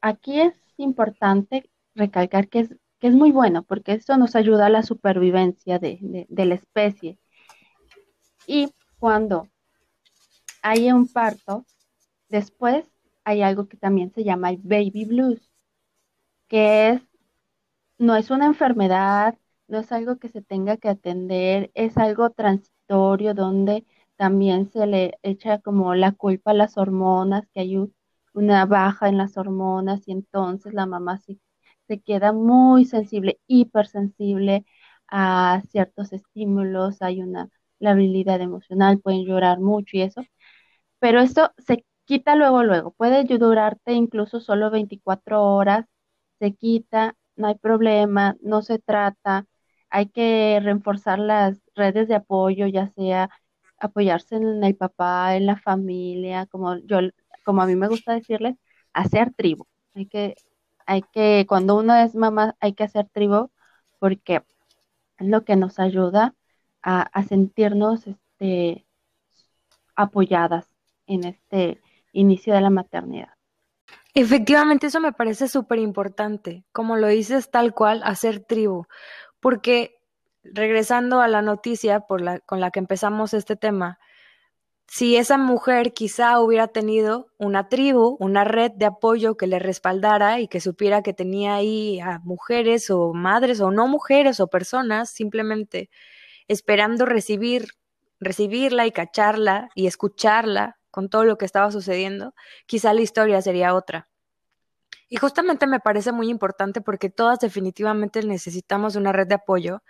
Aquí 0.00 0.40
es 0.40 0.54
importante 0.76 1.70
recalcar 1.94 2.48
que 2.48 2.60
es, 2.60 2.76
que 2.98 3.08
es 3.08 3.14
muy 3.14 3.32
bueno 3.32 3.64
porque 3.64 3.92
esto 3.92 4.16
nos 4.16 4.36
ayuda 4.36 4.66
a 4.66 4.70
la 4.70 4.82
supervivencia 4.82 5.78
de, 5.78 6.26
la 6.28 6.54
especie. 6.54 7.18
Y 8.46 8.72
cuando 8.98 9.48
hay 10.62 10.90
un 10.92 11.08
parto, 11.08 11.66
después 12.28 12.88
hay 13.24 13.42
algo 13.42 13.66
que 13.68 13.76
también 13.76 14.12
se 14.12 14.24
llama 14.24 14.50
el 14.50 14.58
baby 14.58 15.04
blues, 15.04 15.50
que 16.48 16.90
es, 16.90 17.02
no 17.98 18.16
es 18.16 18.30
una 18.30 18.46
enfermedad, 18.46 19.36
no 19.66 19.78
es 19.78 19.90
algo 19.92 20.18
que 20.18 20.28
se 20.28 20.42
tenga 20.42 20.76
que 20.76 20.88
atender, 20.88 21.70
es 21.74 21.96
algo 21.96 22.30
transitorio 22.30 23.34
donde 23.34 23.84
también 24.22 24.70
se 24.70 24.86
le 24.86 25.18
echa 25.24 25.58
como 25.60 25.96
la 25.96 26.12
culpa 26.12 26.52
a 26.52 26.54
las 26.54 26.78
hormonas, 26.78 27.44
que 27.52 27.60
hay 27.60 27.76
una 28.34 28.66
baja 28.66 29.08
en 29.08 29.18
las 29.18 29.36
hormonas 29.36 30.06
y 30.06 30.12
entonces 30.12 30.74
la 30.74 30.86
mamá 30.86 31.18
se, 31.18 31.40
se 31.88 32.00
queda 32.00 32.32
muy 32.32 32.84
sensible, 32.84 33.40
hipersensible 33.48 34.64
a 35.08 35.62
ciertos 35.70 36.12
estímulos, 36.12 37.02
hay 37.02 37.20
una 37.22 37.50
labilidad 37.80 38.40
emocional, 38.40 39.00
pueden 39.00 39.24
llorar 39.26 39.58
mucho 39.60 39.96
y 39.96 40.02
eso, 40.02 40.22
pero 40.98 41.20
esto 41.20 41.52
se 41.58 41.84
quita 42.04 42.36
luego, 42.36 42.62
luego, 42.64 42.92
puede 42.92 43.24
durarte 43.24 43.92
incluso 43.92 44.40
solo 44.40 44.70
24 44.70 45.42
horas, 45.44 45.86
se 46.38 46.54
quita, 46.54 47.16
no 47.36 47.48
hay 47.48 47.54
problema, 47.56 48.36
no 48.42 48.62
se 48.62 48.78
trata, 48.78 49.46
hay 49.90 50.08
que 50.08 50.60
reforzar 50.62 51.18
las 51.18 51.60
redes 51.74 52.08
de 52.08 52.14
apoyo, 52.16 52.66
ya 52.66 52.88
sea 52.88 53.30
apoyarse 53.82 54.36
en 54.36 54.62
el 54.62 54.76
papá, 54.76 55.36
en 55.36 55.46
la 55.46 55.56
familia, 55.56 56.46
como 56.46 56.76
yo, 56.78 56.98
como 57.44 57.62
a 57.62 57.66
mí 57.66 57.74
me 57.74 57.88
gusta 57.88 58.14
decirles, 58.14 58.56
hacer 58.92 59.32
tribu. 59.34 59.66
Hay 59.94 60.06
que, 60.06 60.36
hay 60.86 61.02
que, 61.12 61.46
cuando 61.48 61.76
uno 61.76 61.94
es 61.96 62.14
mamá, 62.14 62.54
hay 62.60 62.74
que 62.74 62.84
hacer 62.84 63.08
tribu 63.12 63.50
porque 63.98 64.42
es 65.18 65.26
lo 65.26 65.44
que 65.44 65.56
nos 65.56 65.78
ayuda 65.78 66.34
a, 66.82 67.22
sentirnos 67.24 68.06
este, 68.06 68.86
apoyadas 69.94 70.66
en 71.06 71.24
este 71.24 71.80
inicio 72.12 72.54
de 72.54 72.60
la 72.60 72.70
maternidad. 72.70 73.34
Efectivamente, 74.14 74.88
eso 74.88 75.00
me 75.00 75.12
parece 75.12 75.48
súper 75.48 75.78
importante, 75.78 76.64
como 76.72 76.96
lo 76.96 77.06
dices 77.06 77.50
tal 77.50 77.72
cual, 77.72 78.02
hacer 78.04 78.40
tribu, 78.40 78.86
porque 79.40 80.01
regresando 80.44 81.20
a 81.20 81.28
la 81.28 81.42
noticia 81.42 82.00
con 82.00 82.60
la 82.60 82.70
que 82.70 82.78
empezamos 82.78 83.34
este 83.34 83.56
tema, 83.56 83.98
si 84.94 85.16
esa 85.16 85.38
mujer 85.38 85.94
quizá 85.94 86.38
hubiera 86.40 86.68
tenido 86.68 87.28
una 87.38 87.70
tribu, 87.70 88.18
una 88.20 88.44
red 88.44 88.72
de 88.72 88.84
apoyo 88.84 89.38
que 89.38 89.46
le 89.46 89.58
respaldara 89.58 90.40
y 90.40 90.48
que 90.48 90.60
supiera 90.60 91.02
que 91.02 91.14
tenía 91.14 91.54
ahí 91.54 91.98
a 92.00 92.18
mujeres 92.18 92.90
o 92.90 93.14
madres 93.14 93.62
o 93.62 93.70
no 93.70 93.88
mujeres 93.88 94.38
o 94.38 94.48
personas 94.48 95.08
simplemente 95.08 95.88
esperando 96.46 97.06
recibir, 97.06 97.68
recibirla 98.20 98.86
y 98.86 98.92
cacharla 98.92 99.70
y 99.74 99.86
escucharla 99.86 100.78
con 100.90 101.08
todo 101.08 101.24
lo 101.24 101.38
que 101.38 101.46
estaba 101.46 101.70
sucediendo, 101.70 102.34
quizá 102.66 102.92
la 102.92 103.00
historia 103.00 103.40
sería 103.40 103.74
otra. 103.74 104.10
Y 105.08 105.16
justamente 105.16 105.66
me 105.66 105.80
parece 105.80 106.12
muy 106.12 106.28
importante 106.28 106.82
porque 106.82 107.08
todas 107.08 107.38
definitivamente 107.38 108.22
necesitamos 108.22 108.94
una 108.96 109.12
red 109.12 109.26
de 109.26 109.36
apoyo. 109.36 109.82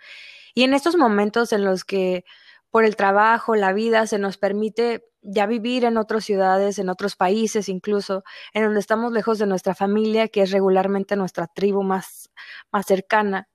Y 0.55 0.63
en 0.63 0.73
estos 0.73 0.97
momentos 0.97 1.51
en 1.53 1.63
los 1.65 1.83
que 1.83 2.25
por 2.71 2.85
el 2.85 2.95
trabajo, 2.95 3.55
la 3.55 3.73
vida, 3.73 4.07
se 4.07 4.17
nos 4.19 4.37
permite 4.37 5.05
ya 5.21 5.45
vivir 5.45 5.85
en 5.85 5.97
otras 5.97 6.25
ciudades, 6.25 6.79
en 6.79 6.89
otros 6.89 7.15
países 7.15 7.69
incluso, 7.69 8.23
en 8.53 8.63
donde 8.63 8.79
estamos 8.79 9.11
lejos 9.13 9.39
de 9.39 9.45
nuestra 9.47 9.75
familia, 9.75 10.27
que 10.27 10.41
es 10.41 10.51
regularmente 10.51 11.15
nuestra 11.15 11.47
tribu 11.47 11.83
más, 11.83 12.29
más 12.71 12.85
cercana. 12.87 13.47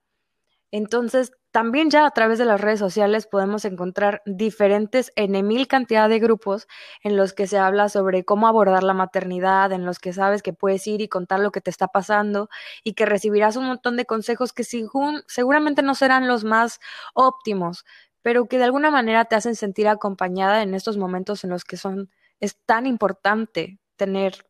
Entonces, 0.73 1.33
también 1.51 1.91
ya 1.91 2.07
a 2.07 2.11
través 2.11 2.39
de 2.39 2.45
las 2.45 2.61
redes 2.61 2.79
sociales 2.79 3.27
podemos 3.27 3.65
encontrar 3.65 4.23
diferentes 4.27 5.13
en 5.17 5.33
mil 5.47 5.67
cantidad 5.67 6.09
de 6.09 6.19
grupos 6.19 6.69
en 7.03 7.17
los 7.17 7.33
que 7.33 7.47
se 7.47 7.59
habla 7.59 7.89
sobre 7.89 8.25
cómo 8.25 8.49
abordar 8.49 8.83
la 8.85 8.95
maternidad, 8.95 9.73
en 9.73 9.87
los 9.87 9.99
que 9.99 10.13
sabes 10.13 10.43
que 10.43 10.53
puedes 10.53 10.87
ir 10.87 11.01
y 11.01 11.09
contar 11.09 11.41
lo 11.41 11.51
que 11.51 11.61
te 11.61 11.71
está 11.71 11.89
pasando 11.89 12.49
y 12.85 12.93
que 12.95 13.07
recibirás 13.07 13.57
un 13.57 13.67
montón 13.67 13.97
de 13.97 14.05
consejos 14.05 14.53
que 14.53 14.65
seguramente 14.65 15.83
no 15.83 15.95
serán 15.95 16.29
los 16.29 16.45
más 16.45 16.81
óptimos, 17.15 17.85
pero 18.23 18.47
que 18.47 18.59
de 18.59 18.65
alguna 18.65 18.91
manera 18.91 19.25
te 19.25 19.37
hacen 19.37 19.57
sentir 19.57 19.89
acompañada 19.89 20.63
en 20.63 20.75
estos 20.75 20.97
momentos 20.97 21.45
en 21.45 21.51
los 21.51 21.65
que 21.65 21.77
son 21.77 22.11
es 22.41 22.57
tan 22.67 22.87
importante 22.87 23.81
tener 23.97 24.47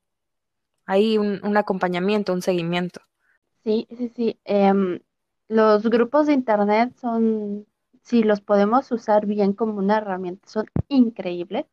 ahí 0.86 1.18
un, 1.18 1.40
un 1.44 1.56
acompañamiento, 1.56 2.32
un 2.32 2.42
seguimiento. 2.42 3.00
Sí, 3.64 3.86
sí, 3.96 4.12
sí. 4.16 4.40
Em, 4.44 5.00
los 5.48 5.84
grupos 5.90 6.26
de 6.26 6.34
internet 6.34 6.94
son, 7.00 7.66
si 8.02 8.22
los 8.22 8.40
podemos 8.40 8.90
usar 8.92 9.26
bien 9.26 9.52
como 9.52 9.74
una 9.78 9.98
herramienta, 9.98 10.48
son 10.48 10.66
increíbles, 10.88 11.66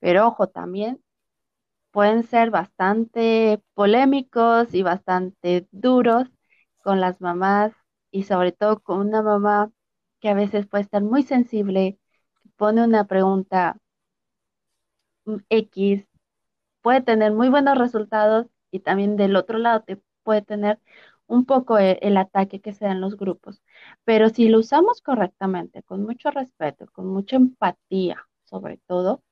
pero 0.00 0.28
ojo, 0.28 0.48
también 0.48 1.02
pueden 1.92 2.24
ser 2.24 2.50
bastante 2.50 3.62
polémicos 3.74 4.74
y 4.74 4.82
bastante 4.82 5.68
duros 5.72 6.28
con 6.82 7.00
las 7.00 7.20
mamás 7.20 7.72
y 8.10 8.24
sobre 8.24 8.52
todo 8.52 8.80
con 8.82 9.00
una 9.00 9.22
mamá 9.22 9.72
que 10.20 10.28
a 10.30 10.34
veces 10.34 10.66
puede 10.66 10.84
estar 10.84 11.02
muy 11.02 11.22
sensible, 11.24 11.98
pone 12.56 12.84
una 12.84 13.06
pregunta 13.06 13.78
X, 15.50 16.06
puede 16.82 17.02
tener 17.02 17.32
muy 17.32 17.48
buenos 17.50 17.78
resultados 17.78 18.46
y 18.72 18.80
también 18.80 19.16
del 19.16 19.36
otro 19.36 19.58
lado 19.58 19.82
te 19.84 20.00
puede 20.24 20.42
tener 20.42 20.80
un 21.32 21.44
poco 21.46 21.78
e, 21.78 21.98
el, 22.02 22.16
ataque 22.18 22.60
que 22.60 22.72
se 22.74 22.84
da 22.86 22.92
en 22.92 23.00
los 23.00 23.16
grupos. 23.16 23.62
Pero 24.04 24.28
si 24.30 24.48
lo 24.48 24.58
usamos 24.60 25.00
correctamente, 25.02 25.82
con 25.82 26.02
mucho 26.04 26.30
respeto, 26.30 26.86
con 26.92 27.06
mucha 27.08 27.36
empatía, 27.36 28.28
sobre 28.44 28.78
todo, 28.86 29.22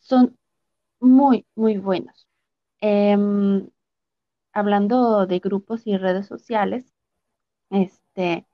son 0.00 0.38
muy, 1.00 1.46
muy 1.54 1.78
buenos. 1.78 2.28
Em, 2.80 3.70
hablando 4.52 5.26
de 5.26 5.40
grupos 5.40 5.86
y 5.86 5.96
redes 5.98 6.26
sociales, 6.26 6.94
este, 7.70 8.46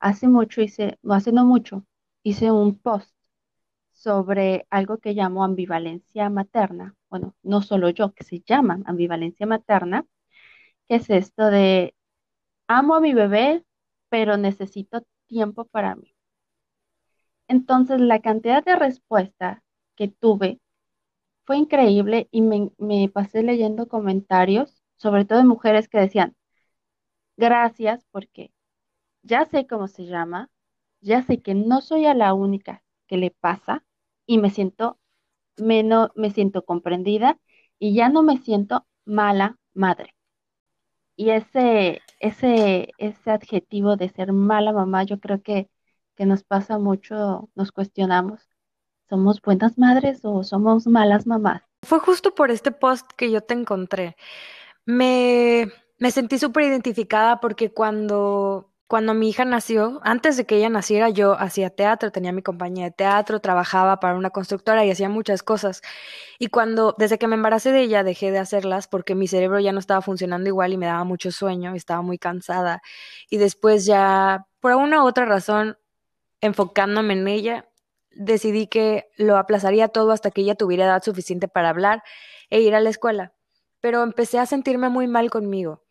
hace 0.00 0.28
mucho 0.28 0.62
hice, 0.62 0.98
no 1.02 1.14
hace 1.14 1.32
no 1.32 1.44
mucho, 1.46 1.86
hice 2.24 2.50
un 2.52 2.78
post 2.78 3.14
sobre 3.92 4.66
algo 4.70 4.98
que 4.98 5.14
llamo 5.14 5.44
ambivalencia 5.44 6.30
materna. 6.30 6.96
Bueno, 7.10 7.36
no 7.42 7.62
solo 7.62 7.90
yo, 7.90 8.14
que 8.14 8.24
se 8.24 8.40
llama 8.40 8.82
ambivalencia 8.86 9.46
materna, 9.46 10.06
que 10.88 10.96
es 10.96 11.10
esto 11.10 11.46
de 11.50 11.94
amo 12.68 12.94
a 12.94 13.00
mi 13.00 13.14
bebé, 13.14 13.64
pero 14.08 14.36
necesito 14.36 15.02
tiempo 15.26 15.64
para 15.66 15.96
mí. 15.96 16.14
Entonces, 17.48 18.00
la 18.00 18.20
cantidad 18.20 18.62
de 18.64 18.76
respuesta 18.76 19.62
que 19.96 20.08
tuve 20.08 20.60
fue 21.44 21.58
increíble 21.58 22.28
y 22.30 22.42
me, 22.42 23.08
pasé 23.10 23.42
leyendo 23.42 23.88
comentarios, 23.88 24.82
sobre 24.96 25.24
todo 25.24 25.38
de 25.38 25.44
mujeres 25.44 25.88
que 25.88 25.98
decían, 25.98 26.36
gracias 27.36 28.04
porque 28.10 28.52
ya 29.22 29.46
sé 29.46 29.66
cómo 29.66 29.88
se 29.88 30.06
llama, 30.06 30.50
ya 31.00 31.22
sé 31.22 31.42
que 31.42 31.54
no 31.54 31.80
soy 31.82 32.06
a 32.06 32.14
la 32.14 32.34
única 32.34 32.84
que 33.08 33.16
le 33.18 33.30
pasa 33.32 33.84
y 34.26 34.38
me 34.38 34.50
siento 34.50 34.98
menos, 35.58 36.10
me 36.16 36.30
siento 36.30 36.64
comprendida 36.64 37.40
y 37.78 37.94
ya 37.94 38.08
no 38.10 38.22
me 38.22 38.38
siento 38.38 38.86
mala 39.06 39.58
madre. 39.74 40.13
Y 41.16 41.30
ese, 41.30 42.02
ese, 42.20 42.90
ese 42.98 43.30
adjetivo 43.30 43.96
de 43.96 44.08
ser 44.08 44.32
mala 44.32 44.72
mamá, 44.72 45.04
yo 45.04 45.20
creo 45.20 45.42
que, 45.42 45.70
que 46.16 46.26
nos 46.26 46.42
pasa 46.44 46.78
mucho, 46.78 47.50
nos 47.54 47.72
cuestionamos. 47.72 48.48
¿Somos 49.08 49.40
buenas 49.40 49.78
madres 49.78 50.20
o 50.24 50.42
somos 50.42 50.86
malas 50.86 51.26
mamás? 51.26 51.62
Fue 51.82 52.00
justo 52.00 52.34
por 52.34 52.50
este 52.50 52.72
post 52.72 53.10
que 53.16 53.30
yo 53.30 53.42
te 53.42 53.54
encontré. 53.54 54.16
Me, 54.86 55.70
me 55.98 56.10
sentí 56.10 56.38
súper 56.38 56.64
identificada 56.64 57.40
porque 57.40 57.72
cuando 57.72 58.73
cuando 58.86 59.14
mi 59.14 59.30
hija 59.30 59.44
nació, 59.46 60.00
antes 60.04 60.36
de 60.36 60.44
que 60.44 60.56
ella 60.56 60.68
naciera, 60.68 61.08
yo 61.08 61.32
hacía 61.38 61.70
teatro, 61.70 62.12
tenía 62.12 62.32
mi 62.32 62.42
compañía 62.42 62.84
de 62.84 62.90
teatro, 62.90 63.40
trabajaba 63.40 63.98
para 63.98 64.14
una 64.16 64.30
constructora 64.30 64.84
y 64.84 64.90
hacía 64.90 65.08
muchas 65.08 65.42
cosas. 65.42 65.80
Y 66.38 66.48
cuando, 66.48 66.94
desde 66.98 67.18
que 67.18 67.26
me 67.26 67.34
embaracé 67.34 67.72
de 67.72 67.80
ella, 67.82 68.04
dejé 68.04 68.30
de 68.30 68.38
hacerlas 68.38 68.86
porque 68.88 69.14
mi 69.14 69.26
cerebro 69.26 69.58
ya 69.60 69.72
no 69.72 69.78
estaba 69.78 70.02
funcionando 70.02 70.48
igual 70.48 70.72
y 70.74 70.76
me 70.76 70.86
daba 70.86 71.04
mucho 71.04 71.30
sueño, 71.32 71.74
estaba 71.74 72.02
muy 72.02 72.18
cansada. 72.18 72.82
Y 73.30 73.38
después 73.38 73.86
ya, 73.86 74.46
por 74.60 74.72
una 74.74 75.02
u 75.02 75.06
otra 75.06 75.24
razón, 75.24 75.78
enfocándome 76.42 77.14
en 77.14 77.28
ella, 77.28 77.68
decidí 78.10 78.66
que 78.66 79.08
lo 79.16 79.38
aplazaría 79.38 79.88
todo 79.88 80.12
hasta 80.12 80.30
que 80.30 80.42
ella 80.42 80.56
tuviera 80.56 80.84
edad 80.84 81.02
suficiente 81.02 81.48
para 81.48 81.70
hablar 81.70 82.02
e 82.50 82.60
ir 82.60 82.74
a 82.74 82.80
la 82.80 82.90
escuela. 82.90 83.32
Pero 83.80 84.02
empecé 84.02 84.38
a 84.38 84.46
sentirme 84.46 84.88
muy 84.90 85.08
mal 85.08 85.30
conmigo 85.30 85.83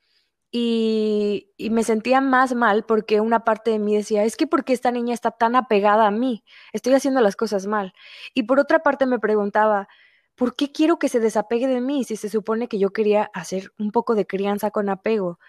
y, 0.55 1.49
me 1.71 1.83
sentía 1.83 2.21
más 2.21 2.53
mal 2.53 2.85
porque 2.85 3.19
una 3.21 3.43
parte 3.43 3.71
de 3.71 3.79
mí 3.79 3.95
decía, 3.97 4.23
es 4.23 4.37
que 4.37 4.45
porque 4.45 4.73
esta 4.73 4.91
niña 4.91 5.15
está 5.15 5.31
tan 5.31 5.55
apegada 5.55 6.05
a 6.05 6.11
mí, 6.11 6.43
estoy 6.73 6.93
haciendo 6.93 7.21
las 7.21 7.35
cosas 7.35 7.65
mal. 7.65 7.93
Y 8.35 8.43
por 8.43 8.59
otra 8.59 8.79
parte 8.83 9.07
me 9.07 9.17
preguntaba, 9.17 9.87
¿por 10.35 10.55
qué 10.55 10.71
quiero 10.71 10.99
que 10.99 11.09
se 11.09 11.19
desapegue 11.19 11.67
de 11.67 11.81
mí 11.81 12.03
si 12.03 12.17
se 12.17 12.29
supone 12.29 12.67
que 12.67 12.77
yo 12.77 12.91
quería 12.93 13.31
hacer 13.33 13.71
un 13.79 13.91
poco 13.91 14.13
de 14.13 14.27
crianza 14.27 14.69
con 14.69 14.89
apego? 14.89 15.39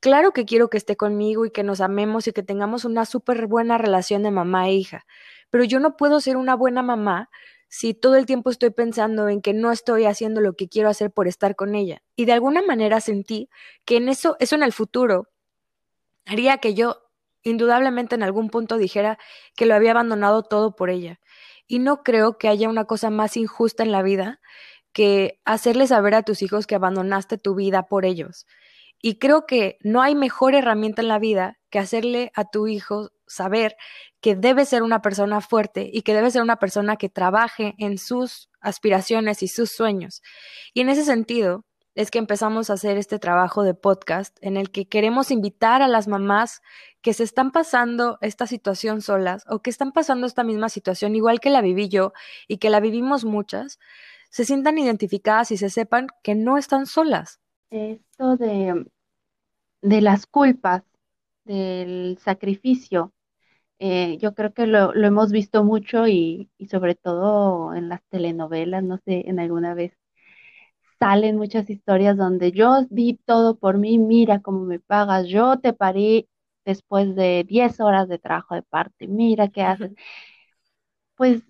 Claro 0.00 0.32
que 0.32 0.46
quiero 0.46 0.70
que 0.70 0.78
esté 0.78 0.96
conmigo 0.96 1.44
y 1.44 1.50
que 1.50 1.62
nos 1.62 1.82
amemos 1.82 2.26
y 2.26 2.32
que 2.32 2.42
tengamos 2.42 2.86
una 2.86 3.04
súper 3.04 3.46
buena 3.46 3.76
relación 3.76 4.22
de 4.22 4.30
mamá 4.30 4.68
e 4.68 4.74
hija, 4.74 5.04
pero 5.50 5.64
yo 5.64 5.78
no 5.78 5.96
puedo 5.98 6.20
ser 6.20 6.38
una 6.38 6.54
buena 6.56 6.82
mamá 6.82 7.28
si 7.76 7.92
todo 7.92 8.14
el 8.14 8.24
tiempo 8.24 8.50
estoy 8.50 8.70
pensando 8.70 9.28
en 9.28 9.42
que 9.42 9.52
no 9.52 9.72
estoy 9.72 10.04
haciendo 10.04 10.40
lo 10.40 10.52
que 10.52 10.68
quiero 10.68 10.88
hacer 10.88 11.10
por 11.10 11.26
estar 11.26 11.56
con 11.56 11.74
ella. 11.74 12.04
Y 12.14 12.24
de 12.24 12.30
alguna 12.30 12.62
manera 12.62 13.00
sentí 13.00 13.50
que 13.84 13.96
en 13.96 14.08
eso, 14.08 14.36
eso 14.38 14.54
en 14.54 14.62
el 14.62 14.72
futuro 14.72 15.28
haría 16.24 16.58
que 16.58 16.74
yo 16.74 17.02
indudablemente 17.42 18.14
en 18.14 18.22
algún 18.22 18.48
punto 18.48 18.76
dijera 18.76 19.18
que 19.56 19.66
lo 19.66 19.74
había 19.74 19.90
abandonado 19.90 20.44
todo 20.44 20.76
por 20.76 20.88
ella. 20.88 21.18
Y 21.66 21.80
no 21.80 22.04
creo 22.04 22.38
que 22.38 22.46
haya 22.46 22.68
una 22.68 22.84
cosa 22.84 23.10
más 23.10 23.36
injusta 23.36 23.82
en 23.82 23.90
la 23.90 24.02
vida 24.02 24.40
que 24.92 25.40
hacerle 25.44 25.88
saber 25.88 26.14
a 26.14 26.22
tus 26.22 26.42
hijos 26.42 26.68
que 26.68 26.76
abandonaste 26.76 27.38
tu 27.38 27.56
vida 27.56 27.88
por 27.88 28.04
ellos. 28.04 28.46
Y 29.02 29.18
creo 29.18 29.46
que 29.46 29.78
no 29.80 30.00
hay 30.00 30.14
mejor 30.14 30.54
herramienta 30.54 31.02
en 31.02 31.08
la 31.08 31.18
vida 31.18 31.58
que 31.70 31.80
hacerle 31.80 32.30
a 32.36 32.48
tu 32.48 32.68
hijo 32.68 33.10
saber 33.26 33.76
que 34.20 34.36
debe 34.36 34.64
ser 34.64 34.82
una 34.82 35.02
persona 35.02 35.40
fuerte 35.40 35.90
y 35.92 36.02
que 36.02 36.14
debe 36.14 36.30
ser 36.30 36.42
una 36.42 36.58
persona 36.58 36.96
que 36.96 37.08
trabaje 37.08 37.74
en 37.78 37.98
sus 37.98 38.50
aspiraciones 38.60 39.42
y 39.42 39.48
sus 39.48 39.70
sueños. 39.70 40.22
Y 40.72 40.80
en 40.80 40.88
ese 40.88 41.04
sentido 41.04 41.64
es 41.94 42.10
que 42.10 42.18
empezamos 42.18 42.70
a 42.70 42.74
hacer 42.74 42.96
este 42.96 43.18
trabajo 43.18 43.62
de 43.62 43.74
podcast 43.74 44.36
en 44.40 44.56
el 44.56 44.70
que 44.70 44.86
queremos 44.86 45.30
invitar 45.30 45.80
a 45.80 45.88
las 45.88 46.08
mamás 46.08 46.60
que 47.02 47.12
se 47.12 47.22
están 47.22 47.52
pasando 47.52 48.18
esta 48.20 48.46
situación 48.46 49.00
solas 49.00 49.44
o 49.48 49.60
que 49.60 49.70
están 49.70 49.92
pasando 49.92 50.26
esta 50.26 50.42
misma 50.42 50.68
situación 50.68 51.14
igual 51.14 51.38
que 51.38 51.50
la 51.50 51.60
viví 51.60 51.88
yo 51.88 52.12
y 52.48 52.58
que 52.58 52.70
la 52.70 52.80
vivimos 52.80 53.24
muchas, 53.24 53.78
se 54.30 54.44
sientan 54.44 54.78
identificadas 54.78 55.52
y 55.52 55.56
se 55.56 55.70
sepan 55.70 56.08
que 56.22 56.34
no 56.34 56.58
están 56.58 56.86
solas. 56.86 57.40
Esto 57.70 58.36
de, 58.36 58.86
de 59.82 60.00
las 60.00 60.26
culpas, 60.26 60.82
del 61.44 62.18
sacrificio, 62.20 63.12
eh, 63.86 64.16
yo 64.18 64.34
creo 64.34 64.54
que 64.54 64.66
lo, 64.66 64.94
hemos 64.94 65.30
visto 65.30 65.62
mucho 65.62 66.08
y, 66.08 66.50
sobre 66.70 66.94
todo 66.94 67.74
en 67.74 67.90
las 67.90 68.02
telenovelas, 68.08 68.82
no 68.82 68.96
sé, 68.98 69.28
en 69.28 69.38
alguna 69.38 69.74
vez 69.74 69.92
salen 70.98 71.36
muchas 71.36 71.68
historias 71.70 72.16
donde 72.16 72.52
yo 72.52 72.84
di 72.90 73.18
todo 73.26 73.56
por 73.58 73.78
mí, 73.78 73.98
mira 73.98 74.40
cómo 74.40 74.60
me 74.64 74.80
pagas, 74.80 75.26
yo 75.28 75.58
te 75.60 75.72
parí 75.74 76.28
después 76.64 77.14
de 77.14 77.44
10 77.46 77.80
horas 77.80 78.08
de 78.08 78.18
trabajo 78.18 78.54
de 78.54 78.62
parte, 78.62 79.06
mira 79.08 79.48
qué 79.48 79.62
haces. 79.62 79.92
Pues 81.16 81.42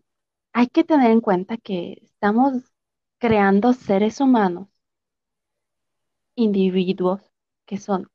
hay 0.55 0.69
que 0.69 0.85
tener 0.85 1.11
en 1.11 1.21
cuenta 1.21 1.57
que 1.59 1.99
estamos 2.03 2.63
creando 3.19 3.73
seres 3.75 4.21
humanos, 4.21 4.69
individuos 6.37 7.21
que 7.67 7.79
son 7.79 8.09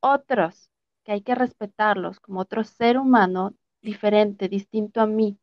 otros 0.00 0.71
que 1.04 1.12
hay 1.12 1.22
que 1.22 1.34
respetarlos 1.34 2.20
como 2.20 2.40
otro 2.40 2.64
ser 2.64 2.98
humano 2.98 3.54
diferente, 3.82 4.48
distinto 4.48 5.00
a 5.00 5.06
mí. 5.06 5.38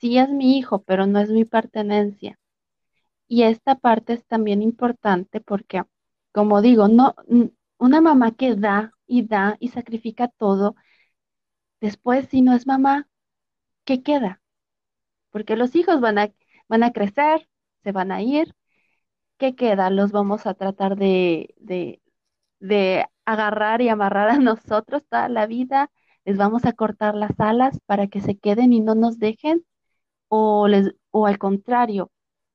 Sí 0.00 0.18
es 0.18 0.30
mi 0.30 0.58
hijo, 0.58 0.82
pero 0.84 1.06
no 1.06 1.20
es 1.20 1.30
mi 1.30 1.44
pertenencia. 1.44 2.38
Y 3.28 3.42
esta 3.44 3.76
parte 3.76 4.12
es 4.14 4.24
también 4.26 4.62
importante 4.62 5.40
porque 5.40 5.82
como 6.32 6.62
digo, 6.62 6.88
no, 6.88 7.14
una 7.78 8.00
mamá 8.00 8.32
que 8.36 8.54
da 8.56 8.92
y 9.06 9.26
da 9.26 9.56
y 9.60 9.68
sacrifica 9.68 10.28
todo, 10.28 10.76
después 11.80 12.28
si 12.28 12.42
no 12.42 12.54
es 12.54 12.66
mamá, 12.66 13.08
¿qué 13.84 14.02
queda? 14.02 14.42
Porque 15.30 15.56
los 15.56 15.74
hijos 15.76 16.00
van 16.00 16.18
a, 16.18 16.32
van 16.68 16.82
a 16.84 16.92
crecer, 16.92 17.48
se 17.84 17.92
van 17.92 18.12
a 18.12 18.22
ir, 18.22 18.54
¿qué 19.38 19.54
queda? 19.56 19.90
Los 19.90 20.12
vamos 20.12 20.46
a 20.46 20.54
tratar 20.54 20.96
de, 20.96 21.54
de, 21.58 22.02
de 22.60 23.06
agarrar 23.24 23.82
y 23.82 23.88
amarrar 23.88 24.30
a 24.30 24.38
nosotros 24.38 25.02
toda 25.08 25.28
la 25.28 25.46
vida, 25.46 25.90
les 26.24 26.36
vamos 26.36 26.64
a 26.64 26.72
cortar 26.72 27.14
las 27.14 27.38
alas 27.40 27.78
para 27.86 28.06
que 28.08 28.20
se 28.20 28.38
queden 28.38 28.72
y 28.72 28.80
no 28.80 28.94
nos 28.94 29.18
dejen, 29.18 29.64
o, 30.28 30.68
les, 30.68 30.94
o 31.10 31.26
al 31.26 31.38
contrario, 31.38 32.10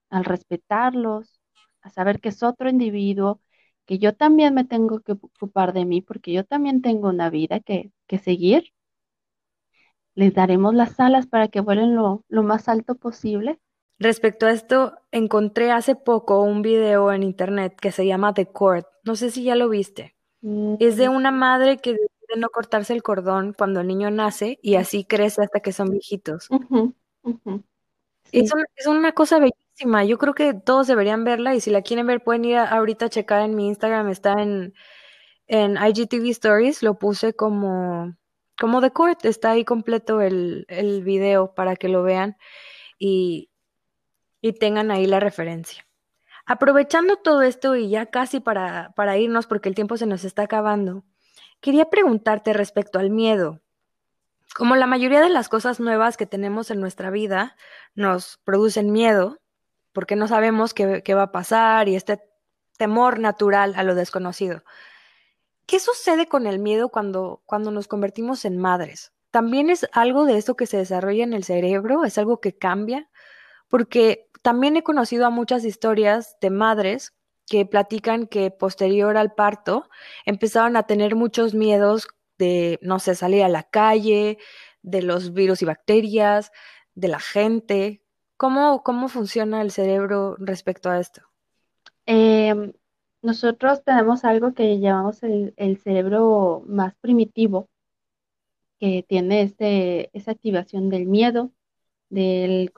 al 0.09 0.25
respetarlos, 0.25 1.41
a 1.81 1.89
saber 1.89 2.19
que 2.19 2.29
es 2.29 2.43
otro 2.43 2.69
individuo, 2.69 3.41
que 3.85 3.99
yo 3.99 4.15
también 4.15 4.53
me 4.53 4.65
tengo 4.65 4.99
que 5.01 5.13
ocupar 5.13 5.73
de 5.73 5.85
mí 5.85 6.01
porque 6.01 6.33
yo 6.33 6.43
también 6.43 6.81
tengo 6.81 7.09
una 7.09 7.29
vida 7.29 7.59
que, 7.61 7.91
que 8.07 8.19
seguir. 8.19 8.73
Les 10.15 10.33
daremos 10.33 10.73
las 10.75 10.99
alas 10.99 11.27
para 11.27 11.47
que 11.47 11.61
vuelen 11.61 11.95
lo, 11.95 12.25
lo 12.27 12.43
más 12.43 12.67
alto 12.67 12.95
posible. 12.95 13.59
Respecto 13.99 14.45
a 14.45 14.51
esto, 14.51 14.97
encontré 15.11 15.71
hace 15.71 15.95
poco 15.95 16.43
un 16.43 16.61
video 16.61 17.11
en 17.13 17.23
internet 17.23 17.75
que 17.79 17.91
se 17.91 18.05
llama 18.05 18.33
The 18.33 18.47
Court. 18.47 18.85
No 19.03 19.15
sé 19.15 19.31
si 19.31 19.43
ya 19.43 19.55
lo 19.55 19.69
viste. 19.69 20.16
Es 20.41 20.97
de 20.97 21.09
mm. 21.09 21.15
una 21.15 21.31
madre 21.31 21.77
que 21.77 21.93
decide 21.93 22.37
no 22.37 22.49
cortarse 22.49 22.93
el 22.93 23.03
cordón 23.03 23.53
cuando 23.53 23.81
el 23.81 23.87
niño 23.87 24.11
nace 24.11 24.59
y 24.61 24.75
así 24.75 25.03
crece 25.03 25.41
hasta 25.43 25.59
que 25.59 25.71
son 25.71 25.89
viejitos. 25.89 26.47
Es, 28.31 28.51
es, 28.75 28.87
una 28.87 29.11
cosa 29.13 29.39
bellísima. 29.39 30.03
Yo 30.05 30.17
creo 30.17 30.33
que 30.33 30.53
todos 30.53 30.87
deberían 30.87 31.23
verla 31.23 31.55
y 31.55 31.61
si 31.61 31.71
la 31.71 31.81
quieren 31.81 32.07
ver 32.07 32.23
pueden 32.23 32.45
ir 32.45 32.57
ahorita 32.57 33.05
a 33.05 33.09
checar 33.09 33.41
en 33.41 33.55
mi 33.55 33.67
Instagram. 33.67 34.09
Está 34.09 34.41
en, 34.41 34.73
en 35.47 35.77
IGTV 35.77 36.29
Stories. 36.31 36.83
Lo 36.83 36.99
puse 36.99 37.33
como, 37.33 38.15
como 38.59 38.81
The 38.81 38.91
Court. 38.91 39.25
Está 39.25 39.51
ahí 39.51 39.65
completo 39.65 40.21
el, 40.21 40.65
el 40.67 41.03
video 41.03 41.53
para 41.55 41.75
que 41.75 41.87
lo 41.87 42.03
vean 42.03 42.37
y, 42.99 43.49
y 44.41 44.53
tengan 44.53 44.91
ahí 44.91 45.07
la 45.07 45.19
referencia. 45.19 45.86
Aprovechando 46.47 47.17
todo 47.17 47.41
esto 47.41 47.75
y 47.75 47.89
ya 47.89 48.05
casi 48.05 48.39
para, 48.39 48.93
para 48.95 49.17
irnos 49.17 49.47
porque 49.47 49.67
el 49.67 49.75
tiempo 49.75 49.97
se 49.97 50.05
nos 50.05 50.23
está 50.23 50.43
acabando, 50.43 51.03
quería 51.59 51.89
preguntarte 51.89 52.53
respecto 52.53 52.99
al 52.99 53.09
miedo. 53.09 53.61
Como 54.55 54.77
la 54.77 54.87
mayoría 54.87 55.19
de 55.19 55.29
las 55.29 55.49
cosas 55.49 55.81
nuevas 55.81 56.15
que 56.15 56.25
tenemos 56.25 56.71
en 56.71 56.79
nuestra 56.79 57.09
vida 57.09 57.57
nos 57.95 58.39
producen 58.45 58.93
miedo, 58.93 59.39
porque 59.91 60.15
no 60.15 60.29
sabemos 60.29 60.73
qué, 60.73 61.03
qué 61.03 61.13
va 61.15 61.23
a 61.23 61.31
pasar 61.33 61.89
y 61.89 61.97
este 61.97 62.21
temor 62.77 63.19
natural 63.19 63.73
a 63.75 63.83
lo 63.83 63.93
desconocido. 63.93 64.63
¿Qué 65.65 65.81
sucede 65.81 66.27
con 66.27 66.47
el 66.47 66.59
miedo 66.59 66.87
cuando, 66.87 67.41
cuando 67.45 67.71
nos 67.71 67.89
convertimos 67.89 68.45
en 68.45 68.57
madres? 68.57 69.11
¿También 69.31 69.69
es 69.69 69.85
algo 69.91 70.23
de 70.23 70.37
esto 70.37 70.55
que 70.55 70.65
se 70.65 70.77
desarrolla 70.77 71.25
en 71.25 71.33
el 71.33 71.43
cerebro? 71.43 72.05
¿Es 72.05 72.17
algo 72.17 72.39
que 72.39 72.57
cambia? 72.57 73.09
Porque 73.67 74.29
también 74.41 74.77
he 74.77 74.83
conocido 74.83 75.25
a 75.25 75.29
muchas 75.29 75.65
historias 75.65 76.37
de 76.41 76.49
madres 76.49 77.13
que 77.47 77.65
platican 77.65 78.27
que 78.27 78.51
posterior 78.51 79.17
al 79.17 79.33
parto 79.33 79.89
empezaron 80.25 80.75
a 80.75 80.83
tener 80.83 81.15
muchos 81.15 81.53
miedos 81.53 82.07
de, 82.37 82.77
no 82.81 82.99
sé, 82.99 83.15
salir 83.15 83.43
a 83.43 83.49
la 83.49 83.63
calle, 83.63 84.37
de 84.81 85.01
los 85.01 85.33
virus 85.33 85.61
y 85.61 85.65
bacterias, 85.65 86.51
de 86.93 87.07
la 87.07 87.19
gente. 87.19 88.03
¿Cómo, 88.37 88.83
cómo 88.83 89.07
funciona 89.07 89.61
el 89.61 89.71
cerebro 89.71 90.35
respecto 90.39 90.89
a 90.89 90.99
esto? 90.99 91.21
Em, 92.05 92.73
nosotros 93.21 93.83
tenemos 93.83 94.23
algo 94.23 94.53
que 94.53 94.79
llamamos 94.79 95.23
el, 95.23 95.77
cerebro 95.83 96.63
más 96.67 96.95
primitivo, 97.01 97.69
que 98.79 99.03
tiene 99.07 99.41
este, 99.41 100.09
esa 100.17 100.31
activación 100.31 100.89
del 100.89 101.07
miedo, 101.07 101.51
del 102.09 102.71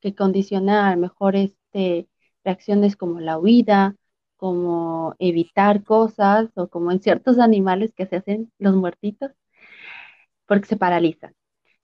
que 0.00 0.14
condiciona 0.14 0.88
a 0.88 0.94
lo 0.94 1.00
mejor 1.02 1.36
este, 1.36 2.08
reacciones 2.44 2.96
como 2.96 3.20
la 3.20 3.38
huida, 3.38 3.96
como 4.36 5.14
evitar 5.18 5.84
cosas 5.84 6.50
o 6.56 6.68
como 6.68 6.92
en 6.92 7.00
ciertos 7.02 7.38
animales 7.38 7.92
que 7.94 8.06
se 8.06 8.16
hacen 8.16 8.52
los 8.58 8.74
muertitos, 8.76 9.32
porque 10.46 10.66
se 10.68 10.76
paralizan. 10.76 11.34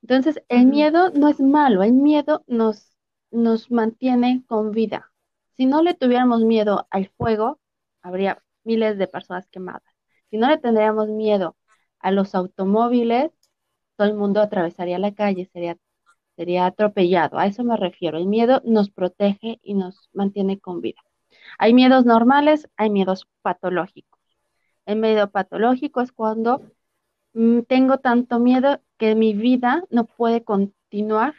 Entonces, 0.03 0.43
el 0.49 0.67
miedo 0.67 1.11
no 1.13 1.29
es 1.29 1.41
malo, 1.41 1.83
el 1.83 1.93
miedo 1.95 2.45
nos, 2.47 2.97
nos 3.31 3.71
mantiene 3.71 4.45
con 4.49 4.73
vida. 4.73 5.13
Si 5.57 5.67
no 5.67 5.83
le 5.83 5.95
tuviéramos 5.95 6.43
miedo 6.45 6.87
al 6.91 7.09
fuego, 7.11 7.61
habría 8.03 8.43
miles 8.65 8.99
de 8.99 9.09
personas 9.09 9.49
quemadas. 9.49 9.83
Si 10.31 10.39
no 10.39 10.49
le 10.49 10.59
tendríamos 10.59 11.09
miedo 11.09 11.57
a 12.01 12.11
los 12.11 12.35
automóviles, 12.35 13.31
todo 13.97 14.09
el 14.09 14.15
mundo 14.15 14.41
atravesaría 14.41 14.99
la 14.99 15.15
calle, 15.15 15.47
sería 15.53 15.79
sería 16.37 16.67
atropellado. 16.67 17.39
A 17.39 17.47
eso 17.47 17.65
me 17.65 17.77
refiero. 17.77 18.19
El 18.19 18.27
miedo 18.27 18.63
nos 18.65 18.91
protege 18.91 19.61
y 19.63 19.75
nos 19.75 20.11
mantiene 20.13 20.59
con 20.61 20.81
vida. 20.81 21.01
Hay 21.59 21.75
miedos 21.75 22.05
normales, 22.05 22.69
hay 22.77 22.91
miedos 22.91 23.29
patológicos. 23.43 24.21
El 24.87 24.99
miedo 24.99 25.31
patológico 25.31 26.01
es 26.01 26.13
cuando 26.13 26.63
mm, 27.35 27.61
tengo 27.63 27.99
tanto 27.99 28.39
miedo 28.39 28.81
que 28.99 29.15
mi 29.15 29.35
vida 29.35 29.85
no 29.91 30.07
puede 30.07 30.45
continuar 30.45 31.35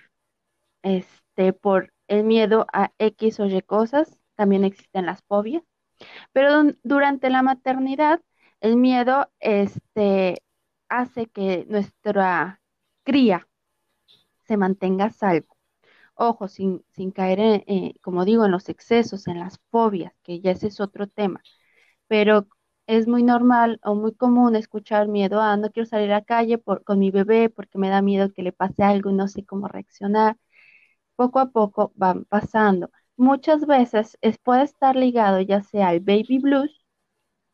este, 0.84 1.54
por 1.54 1.94
el 2.08 2.24
miedo 2.24 2.68
a 2.74 2.92
X 3.00 3.40
o 3.40 3.46
Y 3.46 3.62
cosas. 3.62 4.20
También 4.36 4.64
existen 4.66 5.06
las 5.06 5.24
fobias. 5.24 5.64
Pero 6.34 6.64
durante 6.84 7.30
la 7.30 7.44
maternidad, 7.44 8.22
el 8.62 8.78
miedo 8.78 9.30
este, 9.40 10.42
hace 10.90 11.28
que 11.28 11.66
nuestra 11.70 12.62
cría 13.04 13.48
se 14.48 14.58
mantenga 14.58 15.10
salvo. 15.12 15.58
Ojo, 16.16 16.48
sin, 16.48 16.86
sin 16.92 17.12
caer, 17.12 17.40
en, 17.40 17.64
eh, 17.68 17.96
como 18.02 18.26
digo, 18.26 18.46
en 18.46 18.52
los 18.52 18.70
excesos, 18.70 19.28
en 19.28 19.40
las 19.40 19.60
fobias, 19.72 20.14
que 20.24 20.42
ya 20.42 20.52
ese 20.52 20.68
es 20.68 20.80
otro 20.80 21.08
tema. 21.08 21.42
Pero 22.08 22.48
es 22.88 23.08
muy 23.08 23.24
normal 23.24 23.80
o 23.84 23.96
muy 23.96 24.14
común 24.16 24.56
escuchar 24.56 25.08
miedo 25.08 25.42
a 25.42 25.58
no 25.58 25.72
quiero 25.72 25.88
salir 25.90 26.12
a 26.12 26.16
la 26.18 26.24
calle 26.26 26.58
por, 26.58 26.84
con 26.84 27.00
mi 27.00 27.12
bebé 27.12 27.50
porque 27.50 27.78
me 27.78 27.90
da 27.90 28.02
miedo 28.02 28.32
que 28.34 28.44
le 28.44 28.52
pase 28.54 28.84
algo 28.84 29.10
y 29.12 29.14
no 29.14 29.28
sé 29.28 29.46
cómo 29.46 29.68
reaccionar. 29.68 30.38
Poco 31.16 31.40
a 31.40 31.52
poco 31.52 31.92
van 31.96 32.26
pasando. 32.26 32.92
Muchas 33.18 33.66
veces 33.68 34.18
es, 34.22 34.38
puede 34.40 34.64
estar 34.64 34.96
ligado 34.96 35.42
ya 35.42 35.62
sea 35.64 35.90
al 35.90 36.00
baby 36.02 36.40
blues, 36.40 36.86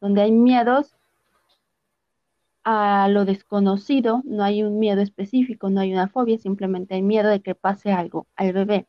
donde 0.01 0.23
hay 0.23 0.31
miedos 0.33 0.97
a 2.63 3.07
lo 3.09 3.25
desconocido, 3.25 4.21
no 4.25 4.43
hay 4.43 4.63
un 4.63 4.79
miedo 4.79 5.01
específico, 5.01 5.69
no 5.69 5.81
hay 5.81 5.93
una 5.93 6.07
fobia, 6.09 6.37
simplemente 6.37 6.95
hay 6.95 7.01
miedo 7.01 7.29
de 7.29 7.41
que 7.41 7.55
pase 7.55 7.91
algo 7.91 8.27
al 8.35 8.53
bebé. 8.53 8.87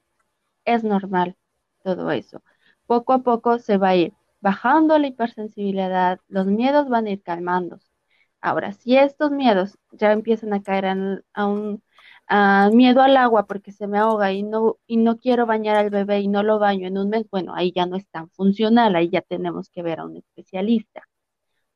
Es 0.65 0.85
normal 0.85 1.37
todo 1.85 2.11
eso. 2.11 2.43
Poco 2.87 3.13
a 3.15 3.21
poco 3.23 3.59
se 3.59 3.79
va 3.79 3.91
a 3.91 3.97
ir 3.97 4.15
bajando 4.41 4.99
la 4.99 5.09
hipersensibilidad, 5.09 6.21
los 6.29 6.47
miedos 6.47 6.89
van 6.89 7.07
a 7.07 7.11
ir 7.11 7.23
calmándose. 7.23 7.89
Ahora, 8.41 8.73
si 8.73 8.97
estos 8.97 9.31
miedos 9.31 9.79
ya 9.93 10.13
empiezan 10.13 10.53
a 10.55 10.63
caer 10.63 10.87
a 11.35 11.47
un 11.47 11.83
miedo 12.73 13.03
al 13.03 13.17
agua 13.17 13.47
porque 13.47 13.73
se 13.73 13.87
me 13.87 13.99
ahoga 13.99 14.33
y 14.33 14.43
no, 14.43 14.79
y 14.87 14.97
no 14.97 15.19
quiero 15.19 15.47
bañar 15.47 15.77
al 15.77 15.91
bebé 15.91 16.21
y 16.21 16.29
no 16.29 16.43
lo 16.43 16.59
baño 16.59 16.87
en 16.89 16.99
un 16.99 17.09
mes, 17.11 17.27
bueno, 17.31 17.55
ahí 17.55 17.73
ya 17.75 17.87
no 17.87 17.97
es 17.97 18.07
tan 18.09 18.31
funcional, 18.31 18.95
ahí 18.97 19.11
ya 19.11 19.21
tenemos 19.23 19.69
que 19.71 19.83
ver 19.83 20.01
a 20.01 20.05
un 20.07 20.17
especialista. 20.17 21.03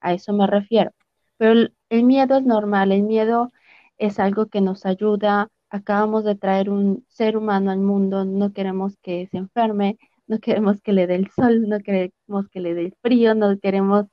A 0.00 0.12
eso 0.14 0.32
me 0.32 0.46
refiero. 0.46 0.92
Pero 1.36 1.68
el, 1.94 2.04
miedo 2.04 2.36
es 2.38 2.44
normal, 2.44 2.92
el 2.92 3.02
miedo 3.02 3.52
es 3.98 4.18
algo 4.18 4.46
que 4.46 4.60
nos 4.60 4.86
ayuda. 4.86 5.50
Acabamos 5.70 6.24
de 6.24 6.36
traer 6.36 6.70
un 6.70 7.04
ser 7.08 7.36
humano 7.36 7.70
al 7.70 7.80
mundo, 7.80 8.24
no 8.24 8.52
queremos 8.52 8.96
que 9.02 9.26
se 9.28 9.38
enferme, 9.38 9.98
no 10.26 10.38
queremos 10.40 10.80
que 10.82 10.92
le 10.92 11.06
dé 11.06 11.16
el 11.16 11.30
sol, 11.30 11.68
no 11.68 11.80
queremos 11.80 12.48
que 12.50 12.60
le 12.60 12.74
dé 12.74 12.82
el 12.86 12.94
frío, 13.02 13.34
no 13.34 13.58
queremos 13.58 14.06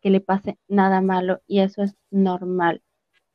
que 0.00 0.10
le 0.10 0.20
pase 0.20 0.58
nada 0.68 1.00
malo 1.00 1.40
y 1.46 1.60
eso 1.60 1.82
es 1.82 1.96
normal. 2.10 2.82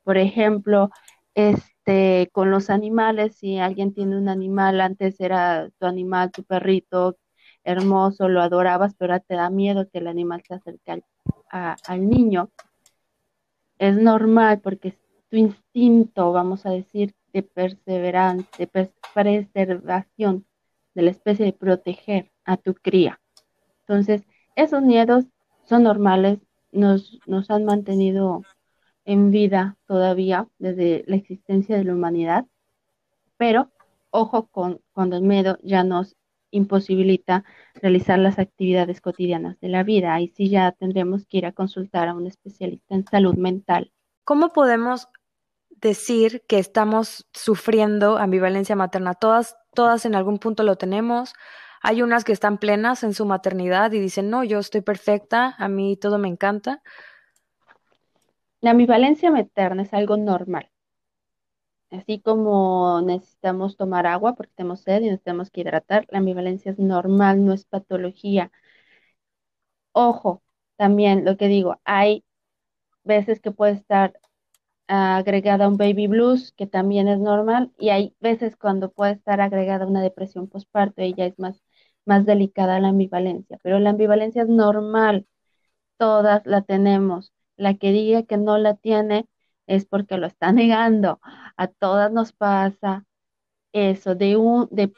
Por 0.04 0.18
ejemplo, 0.18 0.90
este, 1.34 2.30
con 2.32 2.50
los 2.50 2.70
animales, 2.70 3.36
si 3.36 3.58
alguien 3.58 3.94
tiene 3.94 4.18
un 4.18 4.28
animal, 4.28 4.80
antes 4.80 5.20
era 5.20 5.70
tu 5.78 5.86
animal, 5.86 6.32
tu 6.32 6.44
perrito, 6.44 7.16
hermoso, 7.64 8.28
lo 8.28 8.42
adorabas, 8.42 8.94
pero 8.96 9.12
ahora 9.14 9.24
te 9.26 9.34
da 9.36 9.50
miedo 9.50 9.88
que 9.90 9.98
el 9.98 10.08
animal 10.08 10.42
se 10.46 10.54
acerque 10.54 11.02
al 11.50 12.08
niño 12.08 12.50
es 13.78 13.96
normal 13.96 14.60
porque 14.60 14.88
es 14.88 14.98
tu 15.30 15.36
instinto, 15.36 16.32
vamos 16.32 16.66
a 16.66 16.70
decir, 16.70 17.14
de 17.32 17.42
perseverancia, 17.42 18.48
de 18.58 18.86
preservación 19.14 20.46
de 20.94 21.02
la 21.02 21.10
especie, 21.10 21.44
de 21.44 21.52
proteger 21.52 22.30
a 22.44 22.56
tu 22.56 22.74
cría. 22.74 23.20
Entonces, 23.80 24.22
esos 24.56 24.82
miedos 24.82 25.26
son 25.64 25.84
normales, 25.84 26.38
nos, 26.72 27.20
nos 27.26 27.50
han 27.50 27.64
mantenido 27.64 28.42
en 29.04 29.30
vida 29.30 29.76
todavía 29.86 30.48
desde 30.58 31.04
la 31.06 31.16
existencia 31.16 31.76
de 31.76 31.84
la 31.84 31.94
humanidad, 31.94 32.46
pero 33.36 33.70
ojo 34.10 34.48
con 34.48 34.80
cuando 34.92 35.16
el 35.16 35.22
miedo 35.22 35.58
ya 35.62 35.84
nos 35.84 36.16
imposibilita 36.50 37.44
realizar 37.74 38.18
las 38.18 38.38
actividades 38.38 39.00
cotidianas 39.00 39.58
de 39.60 39.68
la 39.68 39.82
vida. 39.82 40.14
Ahí 40.14 40.28
sí 40.28 40.48
ya 40.48 40.72
tendremos 40.72 41.26
que 41.26 41.38
ir 41.38 41.46
a 41.46 41.52
consultar 41.52 42.08
a 42.08 42.14
un 42.14 42.26
especialista 42.26 42.94
en 42.94 43.04
salud 43.04 43.34
mental. 43.34 43.92
¿Cómo 44.24 44.52
podemos 44.52 45.08
decir 45.70 46.42
que 46.48 46.58
estamos 46.58 47.26
sufriendo 47.32 48.18
ambivalencia 48.18 48.76
materna? 48.76 49.14
Todas, 49.14 49.56
todas 49.74 50.04
en 50.04 50.14
algún 50.14 50.38
punto 50.38 50.62
lo 50.62 50.76
tenemos. 50.76 51.34
Hay 51.82 52.02
unas 52.02 52.24
que 52.24 52.32
están 52.32 52.58
plenas 52.58 53.04
en 53.04 53.14
su 53.14 53.24
maternidad 53.24 53.92
y 53.92 54.00
dicen, 54.00 54.30
no, 54.30 54.44
yo 54.44 54.58
estoy 54.58 54.80
perfecta, 54.80 55.54
a 55.58 55.68
mí 55.68 55.96
todo 55.96 56.18
me 56.18 56.28
encanta. 56.28 56.82
La 58.60 58.72
ambivalencia 58.72 59.30
materna 59.30 59.82
es 59.82 59.94
algo 59.94 60.16
normal. 60.16 60.68
Así 61.90 62.20
como 62.20 63.00
necesitamos 63.02 63.76
tomar 63.76 64.06
agua 64.06 64.34
porque 64.34 64.52
tenemos 64.56 64.80
sed 64.80 65.00
y 65.02 65.04
necesitamos 65.06 65.50
que 65.50 65.62
hidratar, 65.62 66.06
la 66.10 66.18
ambivalencia 66.18 66.72
es 66.72 66.78
normal, 66.78 67.44
no 67.44 67.52
es 67.52 67.64
patología. 67.66 68.50
Ojo, 69.92 70.42
también 70.76 71.24
lo 71.24 71.36
que 71.36 71.48
digo, 71.48 71.80
hay 71.84 72.24
veces 73.04 73.40
que 73.40 73.52
puede 73.52 73.74
estar 73.74 74.20
agregada 74.88 75.68
un 75.68 75.76
baby 75.78 76.08
blues, 76.08 76.52
que 76.52 76.66
también 76.66 77.08
es 77.08 77.18
normal, 77.20 77.72
y 77.78 77.90
hay 77.90 78.16
veces 78.20 78.56
cuando 78.56 78.92
puede 78.92 79.12
estar 79.14 79.40
agregada 79.40 79.86
una 79.86 80.02
depresión 80.02 80.48
postparto, 80.48 81.02
ella 81.02 81.26
es 81.26 81.38
más, 81.38 81.62
más 82.06 82.26
delicada 82.26 82.80
la 82.80 82.88
ambivalencia, 82.90 83.58
pero 83.62 83.78
la 83.80 83.90
ambivalencia 83.90 84.42
es 84.42 84.48
normal, 84.48 85.26
todas 85.98 86.46
la 86.46 86.62
tenemos. 86.62 87.32
La 87.56 87.74
que 87.76 87.92
diga 87.92 88.22
que 88.24 88.36
no 88.38 88.58
la 88.58 88.74
tiene 88.76 89.28
es 89.68 89.86
porque 89.86 90.18
lo 90.18 90.26
está 90.26 90.52
negando. 90.52 91.20
A 91.56 91.68
todas 91.68 92.12
nos 92.12 92.32
pasa 92.32 93.06
eso 93.72 94.14
de 94.14 94.36
un 94.36 94.68
de 94.70 94.92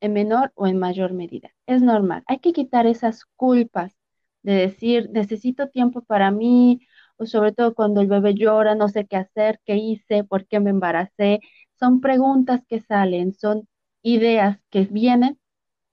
en 0.00 0.12
menor 0.12 0.52
o 0.54 0.66
en 0.66 0.78
mayor 0.78 1.12
medida. 1.12 1.50
Es 1.66 1.82
normal. 1.82 2.22
Hay 2.26 2.38
que 2.40 2.52
quitar 2.52 2.86
esas 2.86 3.24
culpas 3.36 3.94
de 4.42 4.54
decir, 4.54 5.08
necesito 5.12 5.68
tiempo 5.70 6.02
para 6.02 6.30
mí, 6.30 6.80
o 7.16 7.26
sobre 7.26 7.52
todo 7.52 7.74
cuando 7.74 8.00
el 8.02 8.08
bebé 8.08 8.34
llora, 8.34 8.74
no 8.74 8.88
sé 8.88 9.06
qué 9.06 9.16
hacer, 9.16 9.60
qué 9.64 9.76
hice, 9.76 10.24
por 10.24 10.46
qué 10.46 10.60
me 10.60 10.70
embaracé. 10.70 11.40
Son 11.78 12.00
preguntas 12.00 12.60
que 12.68 12.80
salen, 12.80 13.32
son 13.34 13.66
ideas 14.02 14.58
que 14.70 14.82
vienen, 14.84 15.38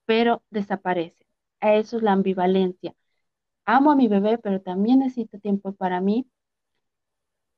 pero 0.05 0.43
desaparecen. 0.51 1.27
A 1.61 1.75
eso 1.75 1.97
es 1.97 2.03
la 2.03 2.13
ambivalencia. 2.13 2.93
Amo 3.65 3.91
a 3.91 3.95
mi 3.97 4.07
bebé, 4.07 4.37
pero 4.39 4.61
también 4.61 4.99
necesito 4.99 5.39
tiempo 5.39 5.73
para 5.73 6.01
mí. 6.01 6.27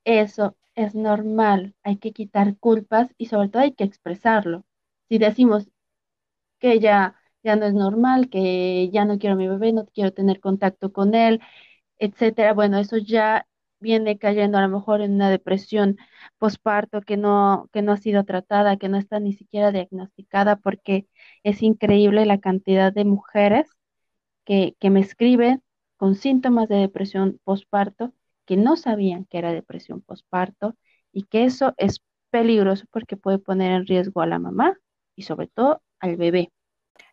Eso 0.05 0.55
es 0.75 0.95
normal. 0.95 1.75
Hay 1.83 1.97
que 1.97 2.11
quitar 2.13 2.57
culpas 2.57 3.09
y 3.17 3.27
sobre 3.27 3.49
todo 3.49 3.63
hay 3.63 3.73
que 3.73 3.83
expresarlo. 3.83 4.65
Si 5.09 5.17
decimos 5.17 5.67
que 6.59 6.79
ya, 6.79 7.15
ya 7.43 7.55
no 7.55 7.65
es 7.65 7.73
normal, 7.73 8.29
que 8.29 8.89
ya 8.91 9.05
no 9.05 9.17
quiero 9.19 9.35
a 9.35 9.37
mi 9.37 9.47
bebé, 9.47 9.73
no 9.73 9.85
quiero 9.87 10.13
tener 10.13 10.39
contacto 10.39 10.93
con 10.93 11.15
él, 11.15 11.41
etcétera, 11.99 12.53
bueno, 12.53 12.79
eso 12.79 12.97
ya 12.97 13.47
viene 13.79 14.17
cayendo 14.19 14.57
a 14.59 14.61
lo 14.63 14.69
mejor 14.69 15.01
en 15.01 15.13
una 15.15 15.29
depresión 15.31 15.97
posparto 16.39 17.01
que 17.01 17.17
no, 17.17 17.69
que 17.73 17.81
no 17.83 17.93
ha 17.93 17.97
sido 17.97 18.25
tratada, 18.25 18.77
que 18.77 18.89
no 18.89 18.97
está 18.97 19.19
ni 19.21 19.33
siquiera 19.33 19.71
diagnosticada, 19.71 20.57
porque 20.57 21.07
es 21.43 21.61
increíble 21.63 22.25
la 22.25 22.39
cantidad 22.39 22.93
de 22.93 23.05
mujeres 23.05 23.69
que, 24.45 24.75
que 24.79 24.89
me 24.89 24.99
escriben 25.01 25.63
con 25.97 26.15
síntomas 26.15 26.69
de 26.69 26.77
depresión 26.77 27.39
posparto 27.43 28.13
que 28.45 28.57
no 28.57 28.77
sabían 28.77 29.25
que 29.25 29.37
era 29.37 29.53
depresión 29.53 30.01
posparto 30.01 30.75
y 31.11 31.23
que 31.23 31.45
eso 31.45 31.73
es 31.77 32.01
peligroso 32.29 32.85
porque 32.91 33.17
puede 33.17 33.39
poner 33.39 33.71
en 33.71 33.85
riesgo 33.85 34.21
a 34.21 34.27
la 34.27 34.39
mamá 34.39 34.77
y 35.15 35.23
sobre 35.23 35.47
todo 35.47 35.81
al 35.99 36.17
bebé. 36.17 36.51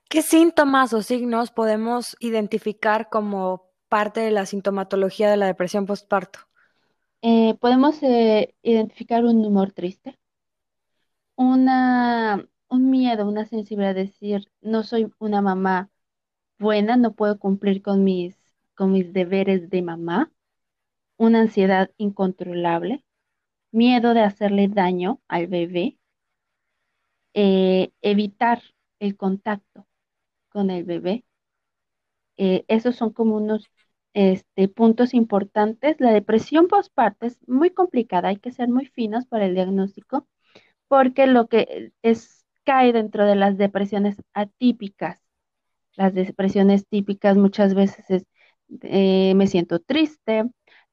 ¿Qué 0.08 0.22
síntomas 0.22 0.92
o 0.92 1.02
signos 1.02 1.50
podemos 1.50 2.16
identificar 2.18 3.08
como 3.10 3.70
parte 3.88 4.20
de 4.20 4.30
la 4.30 4.46
sintomatología 4.46 5.30
de 5.30 5.36
la 5.36 5.46
depresión 5.46 5.86
postparto? 5.86 6.40
Eh, 7.22 7.54
podemos 7.60 8.02
eh, 8.02 8.54
identificar 8.62 9.24
un 9.24 9.44
humor 9.44 9.72
triste, 9.72 10.18
una, 11.36 12.48
un 12.68 12.90
miedo, 12.90 13.28
una 13.28 13.46
sensibilidad 13.46 13.90
a 13.90 13.94
decir, 13.94 14.50
no 14.62 14.82
soy 14.82 15.12
una 15.18 15.42
mamá 15.42 15.90
buena, 16.58 16.96
no 16.96 17.14
puedo 17.14 17.38
cumplir 17.38 17.82
con 17.82 18.04
mis, 18.04 18.38
con 18.74 18.92
mis 18.92 19.12
deberes 19.12 19.70
de 19.70 19.82
mamá, 19.82 20.32
una 21.20 21.40
ansiedad 21.42 21.90
incontrolable, 21.98 23.04
miedo 23.72 24.14
de 24.14 24.22
hacerle 24.22 24.68
daño 24.68 25.20
al 25.28 25.48
bebé, 25.48 25.98
eh, 27.34 27.92
evitar 28.02 28.62
el 29.00 29.16
contacto 29.16 29.86
con 30.50 30.70
el 30.70 30.84
bebé. 30.84 31.24
esos 32.36 32.96
son 32.96 33.12
como 33.12 33.36
unos 33.36 33.70
este, 34.14 34.68
puntos 34.68 35.14
importantes. 35.14 35.96
La 36.00 36.12
depresión 36.12 36.68
postparto 36.68 37.26
es 37.26 37.38
muy 37.48 37.70
complicada, 37.70 38.28
hay 38.28 38.36
que 38.38 38.52
ser 38.52 38.68
muy 38.68 38.86
finos 38.86 39.26
para 39.26 39.46
el 39.46 39.54
diagnóstico, 39.54 40.26
porque 40.88 41.26
lo 41.26 41.48
que 41.48 41.92
es 42.02 42.46
cae 42.64 42.92
dentro 42.92 43.26
de 43.26 43.36
las 43.36 43.58
depresiones 43.58 44.22
atípicas. 44.34 45.20
Las 45.96 46.14
depresiones 46.14 46.86
típicas 46.88 47.36
muchas 47.36 47.74
veces 47.74 48.10
es 48.10 48.26
eh, 48.82 49.34
me 49.36 49.46
siento 49.46 49.80
triste, 49.80 50.44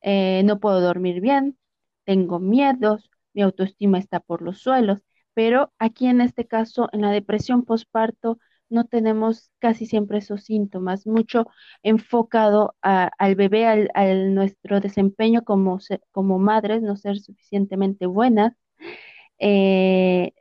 eh, 0.01 0.43
no 0.45 0.59
puedo 0.59 0.81
dormir 0.81 1.21
bien, 1.21 1.57
tengo 2.05 2.39
miedos, 2.39 3.09
mi 3.33 3.41
autoestima 3.43 3.99
está 3.99 4.19
por 4.19 4.41
los 4.41 4.59
suelos, 4.59 5.01
pero 5.33 5.73
aquí 5.79 6.07
en 6.07 6.21
este 6.21 6.47
caso, 6.47 6.89
en 6.93 7.01
la 7.01 7.11
depresión 7.11 7.63
postparto, 7.65 8.39
no 8.69 8.85
tenemos 8.85 9.51
casi 9.59 9.85
siempre 9.85 10.17
esos 10.19 10.43
síntomas, 10.43 11.07
mucho 11.07 11.47
enfocado 11.83 12.75
al 12.81 13.35
bebé, 13.35 13.65
al, 13.65 14.33
nuestro 14.35 14.81
desempeño 14.81 15.43
como, 15.43 15.79
como 16.11 16.39
madres, 16.39 16.81
no 16.81 16.97
ser 16.97 17.19
suficientemente 17.19 18.05
buenas, 18.07 18.53
eh, 19.39 20.33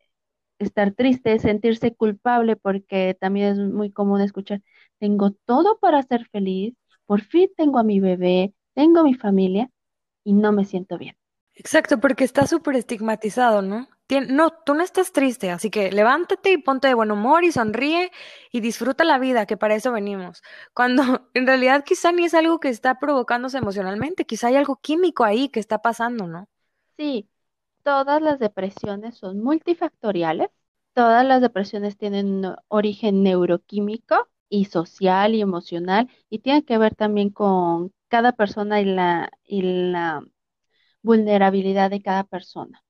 estar 0.59 0.93
triste, 0.95 1.39
sentirse 1.39 1.95
culpable, 1.95 2.57
porque 2.57 3.17
también 3.21 3.49
es 3.49 3.59
muy 3.59 3.93
común 3.93 4.21
escuchar, 4.21 4.63
tengo 4.99 5.33
todo 5.47 5.79
para 5.81 6.03
ser 6.03 6.27
feliz, 6.31 6.75
por 7.07 7.23
fin 7.23 7.51
tengo 7.57 7.79
a 7.79 7.85
mi 7.85 8.01
bebé, 8.01 8.55
tengo 8.77 9.03
mi 9.03 9.15
familia 9.15 9.71
y 10.23 10.35
no 10.35 10.53
me 10.53 10.67
siento 10.67 10.99
bien. 10.99 11.17
Exacto, 11.55 11.99
porque 11.99 12.25
está 12.25 12.47
súper 12.47 12.77
estigmatizado, 12.77 13.63
¿no? 13.63 13.89
no, 14.29 14.51
tú 14.65 14.75
no 14.75 14.83
estás 14.83 15.11
triste, 15.11 15.51
así 15.51 15.71
que 15.71 15.91
levántate 15.91 16.53
y 16.53 16.59
ponte 16.59 16.87
de 16.87 16.95
buen 16.95 17.11
humor 17.11 17.43
y 17.43 17.51
sonríe 17.51 18.13
y 18.53 18.61
disfruta 18.61 19.03
la 19.05 19.19
vida, 19.19 19.47
que 19.47 19.57
para 19.57 19.75
eso 19.75 19.91
venimos. 19.91 20.43
Cuando 20.75 21.03
en 21.35 21.47
realidad 21.47 21.85
quizá 21.85 22.13
ni 22.13 22.27
es 22.27 22.35
algo 22.35 22.61
que 22.61 22.69
está 22.69 22.99
provocándose 22.99 23.59
emocionalmente, 23.59 24.27
quizá 24.27 24.49
hay 24.49 24.57
algo 24.57 24.77
químico 24.77 25.25
ahí 25.25 25.49
que 25.49 25.59
está 25.59 25.79
pasando, 25.81 26.27
¿no? 26.27 26.47
Sí, 26.99 27.29
todas 27.83 28.21
las 28.21 28.39
depresiones 28.39 29.17
son 29.17 29.43
multifactoriales, 29.43 30.51
todas 30.93 31.25
las 31.25 31.41
depresiones 31.41 31.97
tienen 31.97 32.27
un 32.27 32.57
origen 32.69 33.23
neuroquímico 33.23 34.29
y 34.49 34.67
social 34.67 35.35
y 35.35 35.41
emocional 35.41 36.09
y 36.29 36.41
tienen 36.41 36.63
que 36.63 36.79
ver 36.79 36.95
también 36.95 37.31
con 37.31 37.93
cada 38.09 38.33
persona 38.33 38.81
y 38.81 38.85
la, 38.87 39.31
y 39.45 39.63
la 39.63 40.25
vulnerabilidad 41.03 41.91
de 41.91 42.03
cada 42.03 42.25
persona. 42.25 42.85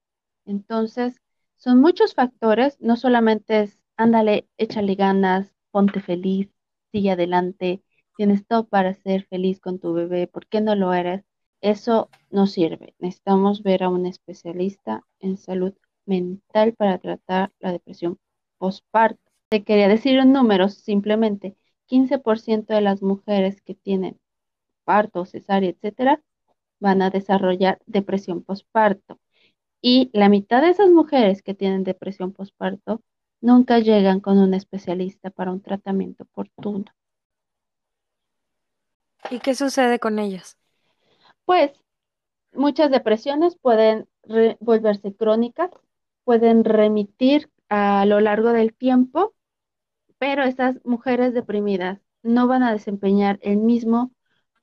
Entonces, 0.46 1.20
son 1.56 1.80
muchos 1.80 2.14
factores, 2.14 2.80
no 2.80 2.96
solamente 2.96 3.62
es, 3.62 3.80
ándale, 3.96 4.48
échale 4.58 4.94
ganas, 4.94 5.54
ponte 5.70 6.00
feliz, 6.00 6.50
sigue 6.92 7.10
adelante, 7.12 7.82
tienes 8.16 8.46
todo 8.46 8.66
para 8.68 8.94
ser 8.94 9.26
feliz 9.26 9.60
con 9.60 9.78
tu 9.78 9.92
bebé, 9.92 10.26
¿por 10.28 10.46
qué 10.46 10.60
no 10.60 10.74
lo 10.74 10.94
eres? 10.94 11.24
Eso 11.60 12.10
no 12.30 12.46
sirve. 12.46 12.94
Necesitamos 12.98 13.62
ver 13.62 13.82
a 13.82 13.90
un 13.90 14.06
especialista 14.06 15.04
en 15.20 15.36
salud 15.36 15.74
mental 16.06 16.74
para 16.74 16.98
tratar 16.98 17.52
la 17.60 17.72
depresión 17.72 18.18
postparto. 18.58 19.20
Te 19.48 19.64
quería 19.64 19.88
decir 19.88 20.18
en 20.18 20.32
números, 20.32 20.74
simplemente 20.74 21.56
15% 21.86 22.74
de 22.74 22.80
las 22.80 23.02
mujeres 23.02 23.60
que 23.62 23.74
tienen 23.74 24.18
parto, 24.86 25.26
cesárea, 25.26 25.70
etcétera, 25.70 26.22
van 26.80 27.02
a 27.02 27.10
desarrollar 27.10 27.80
depresión 27.86 28.42
postparto. 28.42 29.18
Y 29.82 30.10
la 30.12 30.28
mitad 30.28 30.62
de 30.62 30.70
esas 30.70 30.90
mujeres 30.90 31.42
que 31.42 31.54
tienen 31.54 31.84
depresión 31.84 32.32
postparto 32.32 33.02
nunca 33.40 33.80
llegan 33.80 34.20
con 34.20 34.38
un 34.38 34.54
especialista 34.54 35.30
para 35.30 35.52
un 35.52 35.60
tratamiento 35.60 36.24
oportuno. 36.24 36.86
¿Y 39.30 39.40
qué 39.40 39.54
sucede 39.54 39.98
con 39.98 40.18
ellas? 40.18 40.56
Pues 41.44 41.72
muchas 42.52 42.90
depresiones 42.90 43.56
pueden 43.56 44.08
volverse 44.60 45.14
crónicas, 45.14 45.70
pueden 46.24 46.64
remitir 46.64 47.50
a 47.68 48.06
lo 48.06 48.20
largo 48.20 48.52
del 48.52 48.72
tiempo, 48.72 49.34
pero 50.18 50.44
esas 50.44 50.80
mujeres 50.84 51.34
deprimidas 51.34 52.00
no 52.22 52.46
van 52.46 52.62
a 52.62 52.72
desempeñar 52.72 53.38
el 53.42 53.58
mismo 53.58 54.10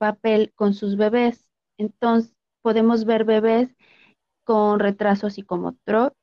papel 0.04 0.52
con 0.56 0.74
sus 0.74 0.98
bebés. 0.98 1.50
Entonces, 1.78 2.36
podemos 2.62 3.06
ver 3.06 3.24
bebés 3.24 3.70
con 4.44 4.82
retraso 4.82 5.30
psicomotor, 5.30 6.14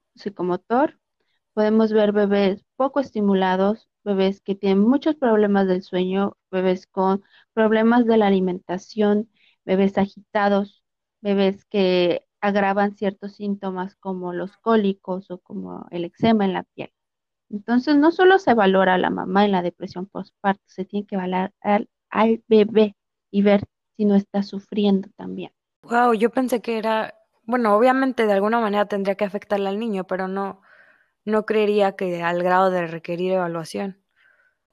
podemos 1.54 1.90
ver 1.92 2.12
bebés 2.12 2.62
poco 2.76 3.00
estimulados, 3.00 3.88
bebés 4.04 4.42
que 4.42 4.54
tienen 4.54 4.80
muchos 4.80 5.16
problemas 5.16 5.66
del 5.66 5.82
sueño, 5.82 6.36
bebés 6.50 6.86
con 6.86 7.24
problemas 7.54 8.04
de 8.04 8.18
la 8.18 8.26
alimentación, 8.26 9.30
bebés 9.64 9.96
agitados, 9.96 10.84
bebés 11.22 11.64
que 11.64 12.26
agravan 12.42 12.96
ciertos 12.96 13.36
síntomas 13.36 13.96
como 13.96 14.34
los 14.34 14.58
cólicos 14.58 15.30
o 15.30 15.38
como 15.38 15.86
el 15.90 16.04
eczema 16.04 16.44
en 16.44 16.52
la 16.52 16.64
piel. 16.64 16.92
Entonces, 17.50 17.96
no 17.96 18.12
solo 18.12 18.38
se 18.38 18.54
valora 18.54 18.94
a 18.94 18.98
la 18.98 19.10
mamá 19.10 19.46
en 19.46 19.52
la 19.52 19.62
depresión 19.62 20.06
postparto, 20.06 20.62
se 20.66 20.84
tiene 20.84 21.06
que 21.06 21.16
valorar 21.16 21.52
al, 21.62 21.88
al 22.10 22.44
bebé 22.48 22.94
y 23.30 23.42
ver 23.42 23.64
si 23.96 24.04
no 24.04 24.14
está 24.16 24.42
sufriendo 24.42 25.08
también. 25.16 25.52
Wow, 25.82 26.14
yo 26.14 26.30
pensé 26.30 26.62
que 26.62 26.78
era, 26.78 27.14
bueno, 27.44 27.76
obviamente 27.76 28.26
de 28.26 28.32
alguna 28.32 28.60
manera 28.60 28.86
tendría 28.86 29.14
que 29.16 29.24
afectarle 29.26 29.68
al 29.68 29.78
niño, 29.78 30.06
pero 30.06 30.26
no, 30.28 30.62
no 31.26 31.46
creería 31.46 31.96
que 31.96 32.22
al 32.22 32.42
grado 32.42 32.70
de 32.70 32.86
requerir 32.88 33.32
evaluación. 33.32 34.02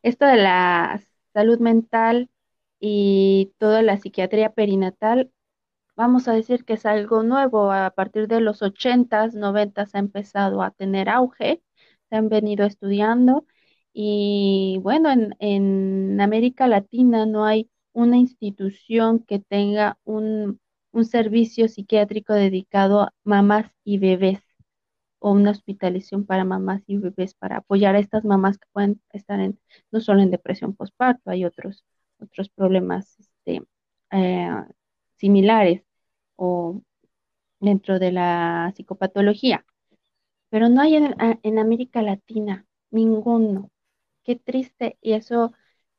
Esto 0.03 0.26
de 0.26 0.38
la 0.38 1.01
salud 1.34 1.60
mental 1.60 2.30
y 2.80 3.53
toda 3.58 3.82
la 3.82 3.97
psiquiatría 3.97 4.53
perinatal, 4.53 5.32
vamos 5.95 6.28
a 6.28 6.34
decir 6.34 6.66
que 6.66 6.74
es 6.76 6.86
algo 6.86 7.24
nuevo. 7.24 7.72
A 7.72 7.91
partir 7.91 8.28
de 8.28 8.41
los 8.41 8.62
80s, 8.64 9.36
90s 9.36 9.95
ha 9.95 9.99
empezado 9.99 10.62
a 10.64 10.72
tener 10.72 11.10
auge, 11.10 11.64
se 12.10 12.18
han 12.18 12.30
venido 12.30 12.66
estudiando 12.66 13.45
y 13.93 14.80
bueno, 14.84 15.12
en, 15.12 15.36
en 15.39 16.22
América 16.22 16.68
Latina 16.68 17.26
no 17.26 17.45
hay 17.45 17.70
una 17.98 18.18
institución 18.18 19.20
que 19.26 19.39
tenga 19.39 19.98
un, 20.04 20.60
un 20.91 21.06
servicio 21.06 21.68
psiquiátrico 21.68 22.34
dedicado 22.34 23.02
a 23.02 23.14
mamás 23.24 23.72
y 23.84 23.98
bebés 23.98 24.39
o 25.20 25.32
una 25.32 25.52
hospitalización 25.52 26.26
para 26.26 26.45
mamás 26.45 26.84
y 26.88 26.98
bebés 26.98 27.34
para 27.36 27.58
apoyar 27.58 27.95
a 27.95 28.00
estas 28.00 28.24
mamás 28.26 28.58
que 28.60 28.68
pueden 28.72 29.02
estar 29.14 29.39
en, 29.39 29.60
no 29.91 30.00
solo 30.02 30.22
en 30.22 30.32
depresión 30.32 30.76
postparto, 30.76 31.32
hay 31.32 31.45
otros, 31.45 31.84
otros 32.20 32.50
problemas 32.50 33.18
este, 33.20 33.64
eh, 34.12 34.50
similares 35.18 35.84
o 36.36 36.82
dentro 37.60 38.00
de 38.00 38.12
la 38.12 38.74
psicopatología. 38.76 39.66
Pero 40.50 40.70
no 40.70 40.82
hay 40.82 40.95
en, 40.98 41.16
en 41.43 41.60
América 41.60 42.02
Latina 42.02 42.68
ninguno. 42.91 43.72
Qué 44.24 44.36
triste. 44.36 44.98
Y 45.02 45.14
eso, 45.14 45.54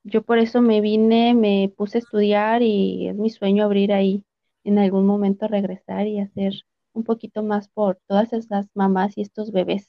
yo 0.09 0.23
por 0.23 0.39
eso 0.39 0.63
me 0.63 0.81
vine, 0.81 1.35
me 1.35 1.73
puse 1.77 1.99
a 1.99 2.01
estudiar 2.01 2.63
y 2.63 3.09
es 3.09 3.17
mi 3.17 3.31
sueño 3.31 3.65
abrir 3.65 3.93
ahí 3.93 4.25
en 4.65 4.79
algún 4.79 5.07
momento 5.07 5.49
regresar 5.49 6.07
y 6.07 6.21
hacer 6.21 6.55
un 6.93 7.05
poquito 7.05 7.43
más 7.43 7.69
por 7.69 7.99
todas 8.07 8.33
esas 8.33 8.67
mamás 8.75 9.17
y 9.17 9.23
estos 9.23 9.53
bebés 9.53 9.89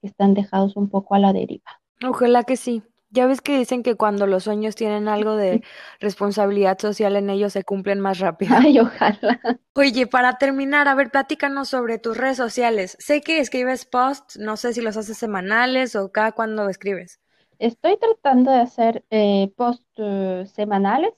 que 0.00 0.08
están 0.08 0.34
dejados 0.34 0.76
un 0.76 0.88
poco 0.88 1.14
a 1.14 1.18
la 1.18 1.32
deriva. 1.32 1.80
Ojalá 2.06 2.44
que 2.44 2.56
sí. 2.56 2.82
Ya 3.10 3.26
ves 3.26 3.40
que 3.40 3.56
dicen 3.56 3.82
que 3.82 3.94
cuando 3.94 4.26
los 4.26 4.44
sueños 4.44 4.74
tienen 4.74 5.08
algo 5.08 5.36
de 5.36 5.62
responsabilidad 6.00 6.78
social 6.78 7.16
en 7.16 7.30
ellos 7.30 7.52
se 7.52 7.64
cumplen 7.64 8.00
más 8.00 8.18
rápido. 8.18 8.54
Ay, 8.58 8.78
ojalá. 8.80 9.40
Oye, 9.74 10.06
para 10.06 10.38
terminar, 10.38 10.88
a 10.88 10.94
ver, 10.94 11.10
platícanos 11.10 11.68
sobre 11.68 11.98
tus 11.98 12.16
redes 12.16 12.36
sociales. 12.36 12.96
Sé 12.98 13.22
que 13.22 13.38
escribes 13.38 13.86
posts, 13.86 14.38
no 14.38 14.56
sé 14.56 14.72
si 14.72 14.82
los 14.82 14.96
haces 14.96 15.16
semanales 15.16 15.94
o 15.96 16.10
cada 16.10 16.32
cuando 16.32 16.68
escribes. 16.68 17.20
Estoy 17.58 17.96
tratando 17.98 18.50
de 18.50 18.58
hacer 18.58 19.04
eh, 19.10 19.50
posts 19.56 19.98
uh, 19.98 20.46
semanales 20.46 21.12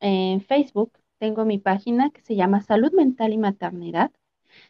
en 0.00 0.40
Facebook. 0.42 0.92
Tengo 1.18 1.44
mi 1.44 1.58
página 1.58 2.10
que 2.10 2.22
se 2.22 2.36
llama 2.36 2.62
Salud 2.62 2.92
Mental 2.92 3.32
y 3.32 3.38
Maternidad. 3.38 4.12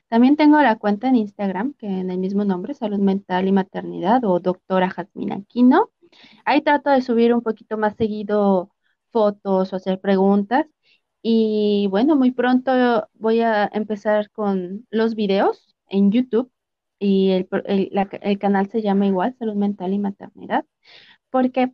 También 0.09 0.37
tengo 0.37 0.61
la 0.62 0.76
cuenta 0.76 1.09
en 1.09 1.16
Instagram, 1.16 1.74
que 1.74 1.87
en 1.89 2.11
el 2.11 2.18
mismo 2.18 2.45
nombre, 2.45 2.74
Salud 2.74 2.99
Mental 3.01 3.49
y 3.49 3.53
Maternidad 3.53 4.24
o 4.24 4.41
Doctora 4.41 4.91
Jasmine 4.91 5.34
Aquino. 5.34 5.91
Ahí 6.45 6.62
trato 6.62 6.91
de 6.91 7.03
subir 7.03 7.34
un 7.34 7.43
poquito 7.43 7.78
más 7.78 7.97
seguido 7.97 8.70
fotos 9.11 9.72
o 9.72 9.76
hacer 9.76 10.01
preguntas. 10.01 10.66
Y 11.22 11.89
bueno, 11.91 12.16
muy 12.16 12.32
pronto 12.32 13.09
voy 13.14 13.41
a 13.41 13.68
empezar 13.72 14.30
con 14.30 14.87
los 14.91 15.14
videos 15.16 15.76
en 15.89 16.12
YouTube 16.12 16.51
y 16.99 17.30
el, 17.32 17.49
el, 18.22 18.38
canal 18.38 18.68
se 18.70 18.82
llama 18.82 19.07
igual, 19.07 19.36
Salud 19.38 19.55
Mental 19.55 19.92
y 19.92 19.99
Maternidad, 19.99 20.64
porque 21.30 21.72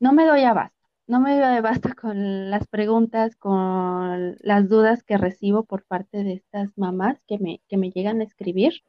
no 0.00 0.12
me 0.12 0.26
doy 0.26 0.42
abasto 0.44 0.82
no 1.06 1.20
me 1.20 1.60
basta 1.60 1.94
con 2.00 2.50
las 2.50 2.66
preguntas, 2.66 3.36
con 3.36 4.36
las 4.40 4.68
dudas 4.68 5.02
que 5.04 5.18
recibo 5.18 5.64
por 5.64 5.84
parte 5.84 6.24
de 6.24 6.34
estas 6.34 6.76
mamás 6.76 7.18
que 7.26 7.38
me, 7.38 7.60
que 7.68 7.76
me 7.76 7.90
llegan 7.90 8.20
a 8.20 8.24
escribir. 8.24 8.82